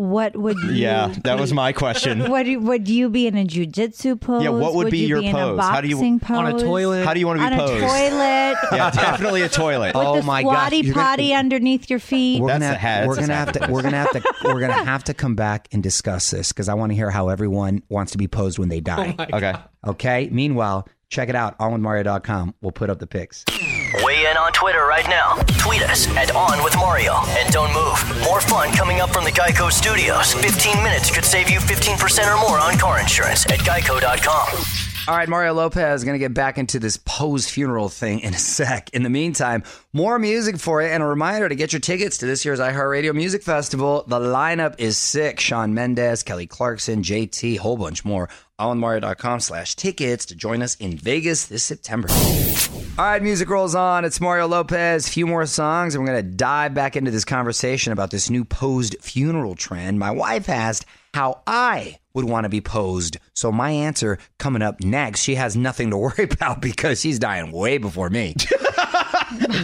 What 0.00 0.34
would 0.36 0.56
you? 0.64 0.70
Yeah, 0.72 1.14
that 1.24 1.38
was 1.38 1.52
my 1.52 1.72
question. 1.72 2.30
Would 2.30 2.46
you, 2.46 2.60
would 2.60 2.88
you 2.88 3.10
be 3.10 3.26
in 3.26 3.36
a 3.36 3.44
jujitsu 3.44 4.18
pose? 4.20 4.42
Yeah, 4.42 4.48
what 4.50 4.74
would 4.74 4.90
be 4.90 4.98
you 5.00 5.06
your 5.08 5.20
be 5.20 5.26
in 5.26 5.32
pose? 5.34 5.58
A 5.58 5.62
How 5.62 5.80
do 5.80 5.88
you- 5.88 5.96
boxing 5.96 6.20
On 6.34 6.46
a 6.46 6.58
toilet? 6.58 7.04
How 7.04 7.12
do 7.14 7.20
you 7.20 7.26
want 7.26 7.40
to 7.40 7.44
On 7.44 7.50
be 7.50 7.56
a 7.56 7.58
posed? 7.58 7.80
toilet. 7.84 8.56
Yeah, 8.72 8.90
definitely 8.90 9.42
a 9.42 9.48
toilet. 9.48 9.94
With 9.94 10.06
Oh 10.06 10.16
the 10.16 10.22
my 10.22 10.42
god 10.42 10.50
squatty 10.52 10.76
you're 10.78 10.94
gonna- 10.94 11.04
potty 11.06 11.34
underneath 11.34 11.90
your 11.90 11.98
feet. 11.98 12.40
We're 12.40 12.48
That's 12.48 12.60
gonna 12.62 12.72
the 12.74 12.78
hat. 12.78 13.06
We're 13.08 13.14
That's 13.16 13.26
gonna 13.28 13.38
have 13.38 13.52
to. 13.52 13.72
We're 13.72 13.82
gonna 13.82 13.96
have 13.98 14.10
to. 14.12 14.22
We're 14.44 14.60
gonna 14.60 14.84
have 14.84 15.04
to 15.04 15.14
come 15.14 15.34
back 15.34 15.68
and 15.72 15.82
discuss 15.82 16.30
this 16.30 16.52
because 16.52 16.68
I 16.68 16.74
want 16.74 16.92
to 16.92 16.96
hear 16.96 17.10
how 17.10 17.28
everyone 17.28 17.82
wants 17.88 18.12
to 18.12 18.18
be 18.18 18.26
posed 18.28 18.58
when 18.58 18.68
they 18.68 18.78
oh 18.78 18.80
die. 18.80 19.16
Okay. 19.32 19.54
okay. 19.86 20.28
Meanwhile, 20.32 20.88
check 21.08 21.28
it 21.28 21.34
out 21.34 21.58
onwithmario.com. 21.58 22.54
We'll 22.62 22.72
put 22.72 22.90
up 22.90 22.98
the 22.98 23.06
pics. 23.06 23.44
In 24.30 24.36
on 24.36 24.52
Twitter 24.52 24.84
right 24.86 25.06
now. 25.08 25.34
Tweet 25.58 25.82
us 25.82 26.06
at 26.16 26.34
On 26.36 26.62
With 26.62 26.76
Mario. 26.76 27.14
And 27.30 27.52
don't 27.52 27.72
move. 27.72 28.22
More 28.22 28.40
fun 28.40 28.72
coming 28.72 29.00
up 29.00 29.10
from 29.10 29.24
the 29.24 29.30
Geico 29.32 29.72
Studios. 29.72 30.34
15 30.34 30.82
minutes 30.84 31.10
could 31.10 31.24
save 31.24 31.50
you 31.50 31.58
15% 31.58 32.32
or 32.32 32.40
more 32.40 32.60
on 32.60 32.78
car 32.78 33.00
insurance 33.00 33.44
at 33.46 33.58
geico.com. 33.60 34.62
All 35.08 35.16
right, 35.16 35.28
Mario 35.28 35.54
Lopez 35.54 36.04
going 36.04 36.14
to 36.14 36.20
get 36.20 36.34
back 36.34 36.58
into 36.58 36.78
this 36.78 36.96
pose 37.04 37.48
funeral 37.48 37.88
thing 37.88 38.20
in 38.20 38.32
a 38.32 38.38
sec. 38.38 38.90
In 38.90 39.02
the 39.02 39.10
meantime, 39.10 39.64
more 39.92 40.18
music 40.18 40.58
for 40.58 40.80
you 40.80 40.88
and 40.88 41.02
a 41.02 41.06
reminder 41.06 41.48
to 41.48 41.56
get 41.56 41.72
your 41.72 41.80
tickets 41.80 42.18
to 42.18 42.26
this 42.26 42.44
year's 42.44 42.60
iHeartRadio 42.60 43.12
Music 43.12 43.42
Festival. 43.42 44.04
The 44.06 44.20
lineup 44.20 44.76
is 44.78 44.96
sick. 44.96 45.40
Shawn 45.40 45.74
Mendes, 45.74 46.22
Kelly 46.22 46.46
Clarkson, 46.46 47.02
JT, 47.02 47.58
whole 47.58 47.76
bunch 47.76 48.04
more. 48.04 48.28
OnMario.com 48.60 49.40
slash 49.40 49.74
tickets 49.74 50.26
to 50.26 50.36
join 50.36 50.62
us 50.62 50.76
in 50.76 50.96
Vegas 50.96 51.46
this 51.46 51.64
September. 51.64 52.08
All 53.00 53.06
right, 53.06 53.22
music 53.22 53.48
rolls 53.48 53.74
on. 53.74 54.04
It's 54.04 54.20
Mario 54.20 54.46
Lopez. 54.46 55.08
A 55.08 55.10
Few 55.10 55.26
more 55.26 55.46
songs, 55.46 55.94
and 55.94 56.04
we're 56.04 56.12
going 56.12 56.22
to 56.22 56.36
dive 56.36 56.74
back 56.74 56.96
into 56.96 57.10
this 57.10 57.24
conversation 57.24 57.94
about 57.94 58.10
this 58.10 58.28
new 58.28 58.44
posed 58.44 58.94
funeral 59.00 59.54
trend. 59.54 59.98
My 59.98 60.10
wife 60.10 60.50
asked 60.50 60.84
how 61.14 61.40
I 61.46 61.98
would 62.12 62.26
want 62.26 62.44
to 62.44 62.50
be 62.50 62.60
posed. 62.60 63.16
So 63.32 63.50
my 63.50 63.70
answer 63.70 64.18
coming 64.36 64.60
up 64.60 64.82
next. 64.82 65.22
She 65.22 65.36
has 65.36 65.56
nothing 65.56 65.88
to 65.88 65.96
worry 65.96 66.28
about 66.30 66.60
because 66.60 67.00
she's 67.00 67.18
dying 67.18 67.52
way 67.52 67.78
before 67.78 68.10
me. 68.10 68.34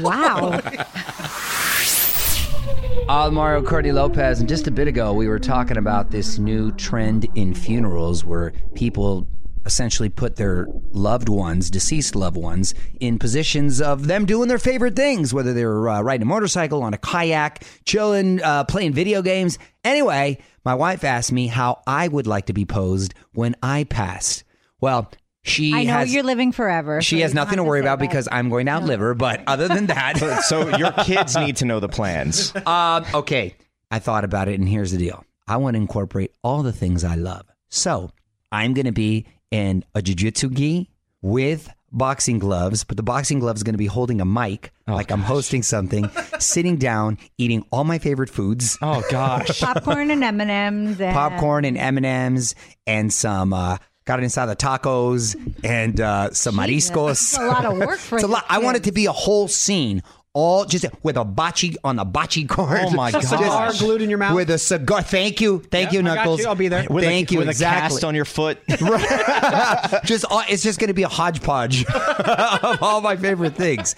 Wow. 0.01 0.59
All 3.11 3.31
Mario 3.31 3.63
Courtney 3.63 3.93
Lopez, 3.93 4.41
and 4.41 4.49
just 4.49 4.67
a 4.67 4.71
bit 4.71 4.89
ago, 4.89 5.13
we 5.13 5.29
were 5.29 5.39
talking 5.39 5.77
about 5.77 6.11
this 6.11 6.39
new 6.39 6.73
trend 6.73 7.27
in 7.35 7.53
funerals 7.53 8.25
where 8.25 8.55
people 8.75 9.29
essentially 9.67 10.09
put 10.09 10.37
their 10.37 10.67
loved 10.93 11.29
ones, 11.29 11.69
deceased 11.71 12.15
loved 12.17 12.37
ones, 12.37 12.75
in 13.01 13.19
positions 13.19 13.81
of 13.81 14.07
them 14.07 14.25
doing 14.25 14.49
their 14.49 14.59
favorite 14.59 14.97
things, 14.97 15.35
whether 15.35 15.53
they 15.53 15.65
were 15.65 15.89
uh, 15.89 16.01
riding 16.01 16.23
a 16.23 16.27
motorcycle, 16.27 16.83
on 16.83 16.95
a 16.95 16.99
kayak, 16.99 17.65
chilling, 17.85 18.43
uh, 18.43 18.65
playing 18.65 18.93
video 18.93 19.23
games. 19.23 19.59
Anyway, 19.85 20.39
my 20.65 20.75
wife 20.75 21.05
asked 21.05 21.33
me 21.33 21.47
how 21.49 21.83
I 21.87 22.09
would 22.09 22.27
like 22.27 22.47
to 22.47 22.53
be 22.53 22.65
posed 22.65 23.15
when 23.33 23.55
I 23.63 23.85
passed. 23.85 24.45
Well, 24.81 25.11
she 25.43 25.73
I 25.73 25.85
know 25.85 25.93
has 25.93 26.13
you're 26.15 26.25
living 26.25 26.51
forever. 26.53 27.01
she 27.01 27.17
so 27.19 27.23
has 27.23 27.35
nothing 27.35 27.59
to 27.59 27.63
worry 27.63 27.79
say 27.81 27.87
about 27.87 28.01
that. 28.01 28.09
because 28.09 28.29
I'm 28.33 28.49
going 28.51 28.67
to 28.67 28.73
outlive 28.73 28.99
her. 29.01 29.15
But 29.15 29.43
other 29.47 29.69
than 29.69 29.87
that, 29.87 30.19
So 30.45 30.77
your 30.77 30.91
kids 30.93 31.37
need 31.37 31.57
to 31.57 31.65
know 31.65 31.79
the 31.81 31.89
plans. 31.89 32.53
um, 32.67 33.05
okay, 33.15 33.55
I 33.91 34.01
thought 34.01 34.25
about 34.25 34.49
it, 34.49 34.59
and 34.59 34.69
here's 34.69 34.91
the 34.91 34.99
deal. 34.99 35.25
I 35.47 35.59
want 35.59 35.75
to 35.75 35.81
incorporate 35.81 36.33
all 36.43 36.65
the 36.65 36.73
things 36.73 37.05
I 37.05 37.15
love. 37.15 37.47
So 37.69 38.11
I'm 38.51 38.75
going 38.75 38.87
to 38.87 38.93
be 38.93 39.27
in 39.51 39.85
a 39.95 40.01
jujitsu 40.01 40.53
gi 40.53 40.91
with 41.23 41.69
boxing 41.93 42.39
gloves, 42.39 42.85
but 42.85 42.97
the 42.97 43.03
boxing 43.03 43.39
gloves 43.39 43.61
is 43.61 43.63
going 43.65 43.75
to 43.75 43.79
be 43.79 43.87
holding 43.87 44.21
a 44.21 44.25
mic, 44.25 44.73
like 44.87 45.11
I'm 45.11 45.23
hosting 45.23 45.63
something, 45.63 46.11
sitting 46.39 46.77
down, 46.77 47.17
eating 47.39 47.65
all 47.71 47.85
my 47.85 47.99
favorite 47.99 48.29
foods, 48.31 48.77
Oh 48.83 49.03
gosh. 49.11 49.61
popcorn 49.61 50.11
and 50.11 50.23
M 50.23 50.41
and 50.41 50.51
M's 50.51 50.99
popcorn 50.99 51.65
and 51.65 51.79
M 51.79 51.97
and 51.97 52.07
M's, 52.07 52.55
and 52.87 53.13
some. 53.13 53.53
Uh, 53.53 53.79
Got 54.05 54.21
it 54.21 54.23
inside 54.23 54.47
the 54.47 54.55
tacos 54.55 55.35
and 55.65 56.01
uh, 56.01 56.31
some 56.33 56.55
mariscos. 56.55 57.33
That's 57.33 57.39
a 57.39 57.45
lot 57.47 57.65
of 57.65 57.77
work 57.77 57.99
for 57.99 58.19
It's 58.19 58.23
a 58.23 58.29
your 58.29 58.35
lot. 58.35 58.45
I 58.49 58.59
want 58.61 58.77
it 58.77 58.85
to 58.85 58.93
be 58.93 59.07
a 59.07 59.13
whole 59.13 59.49
scene, 59.49 60.01
all 60.37 60.67
just 60.67 60.85
with 61.03 61.17
a 61.17 61.25
bocce 61.25 61.75
on 61.83 61.97
the 61.97 62.05
bocce 62.05 62.47
card. 62.47 62.81
Oh, 62.85 62.91
my 62.91 63.11
Just 63.17 63.31
Cigar 63.31 63.73
glued 63.79 64.03
in 64.03 64.11
your 64.11 64.19
mouth? 64.19 64.35
With 64.35 64.51
a 64.51 64.59
cigar. 64.59 65.01
Thank 65.01 65.41
you, 65.41 65.61
thank 65.61 65.93
you, 65.93 66.01
I 66.01 66.03
got 66.03 66.15
Knuckles. 66.17 66.41
you. 66.41 66.47
I'll 66.47 66.55
be 66.55 66.69
there. 66.69 66.87
With 66.91 67.05
Thank 67.05 67.31
a, 67.31 67.35
you. 67.35 67.39
With 67.41 67.49
exactly. 67.49 67.87
a 67.87 67.89
cast 67.89 68.05
on 68.05 68.15
your 68.15 68.27
foot. 68.27 68.59
just 70.05 70.27
all, 70.27 70.43
it's 70.47 70.63
just 70.63 70.79
going 70.79 70.89
to 70.89 70.95
be 70.95 71.05
a 71.05 71.09
hodgepodge 71.09 71.87
of 71.87 72.83
all 72.83 73.01
my 73.01 73.17
favorite 73.17 73.55
things. 73.55 73.95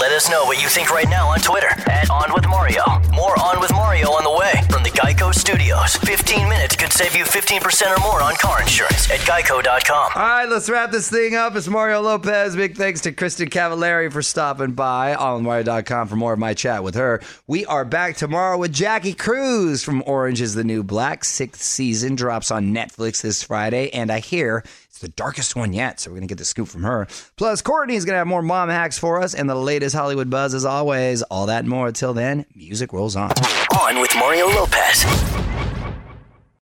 Let 0.00 0.10
us 0.10 0.28
know 0.28 0.44
what 0.46 0.60
you 0.60 0.68
think 0.68 0.90
right 0.90 1.08
now 1.08 1.28
on 1.28 1.38
Twitter 1.38 1.68
at 1.68 2.10
On 2.10 2.34
With 2.34 2.48
Mario. 2.48 2.82
More 3.14 3.40
On 3.40 3.60
With 3.60 3.72
Mario 3.72 4.08
on 4.08 4.24
the 4.24 4.36
way 4.36 4.48
from 4.48 4.56
the 4.56 4.57
Geico 4.98 5.32
Studios. 5.32 5.94
15 5.94 6.48
minutes 6.48 6.74
could 6.74 6.92
save 6.92 7.14
you 7.14 7.22
15% 7.22 7.96
or 7.96 8.00
more 8.00 8.20
on 8.20 8.34
car 8.34 8.60
insurance 8.60 9.08
at 9.12 9.20
geico.com. 9.20 10.10
All 10.16 10.22
right, 10.22 10.48
let's 10.48 10.68
wrap 10.68 10.90
this 10.90 11.08
thing 11.08 11.36
up. 11.36 11.54
It's 11.54 11.68
Mario 11.68 12.00
Lopez. 12.00 12.56
Big 12.56 12.76
thanks 12.76 13.02
to 13.02 13.12
Kristin 13.12 13.48
Cavallari 13.48 14.12
for 14.12 14.22
stopping 14.22 14.72
by. 14.72 15.14
AllInWire.com 15.14 16.08
for 16.08 16.16
more 16.16 16.32
of 16.32 16.40
my 16.40 16.52
chat 16.52 16.82
with 16.82 16.96
her. 16.96 17.20
We 17.46 17.64
are 17.66 17.84
back 17.84 18.16
tomorrow 18.16 18.58
with 18.58 18.72
Jackie 18.72 19.14
Cruz 19.14 19.84
from 19.84 20.02
Orange 20.04 20.40
is 20.40 20.54
the 20.54 20.64
New 20.64 20.82
Black. 20.82 21.22
Sixth 21.22 21.62
season 21.62 22.16
drops 22.16 22.50
on 22.50 22.74
Netflix 22.74 23.22
this 23.22 23.44
Friday, 23.44 23.90
and 23.90 24.10
I 24.10 24.18
hear 24.18 24.64
the 24.98 25.08
darkest 25.08 25.56
one 25.56 25.72
yet, 25.72 26.00
so 26.00 26.10
we're 26.10 26.16
going 26.16 26.28
to 26.28 26.32
get 26.32 26.38
the 26.38 26.44
scoop 26.44 26.68
from 26.68 26.82
her. 26.82 27.06
Plus, 27.36 27.62
Courtney's 27.62 28.04
going 28.04 28.14
to 28.14 28.18
have 28.18 28.26
more 28.26 28.42
mom 28.42 28.68
hacks 28.68 28.98
for 28.98 29.20
us 29.20 29.34
and 29.34 29.48
the 29.48 29.54
latest 29.54 29.94
Hollywood 29.94 30.30
buzz 30.30 30.54
as 30.54 30.64
always. 30.64 31.22
All 31.22 31.46
that 31.46 31.60
and 31.60 31.68
more. 31.68 31.92
Till 31.92 32.14
then, 32.14 32.46
music 32.54 32.92
rolls 32.92 33.16
on. 33.16 33.32
On 33.78 34.00
with 34.00 34.14
Mario 34.16 34.46
Lopez. 34.48 35.47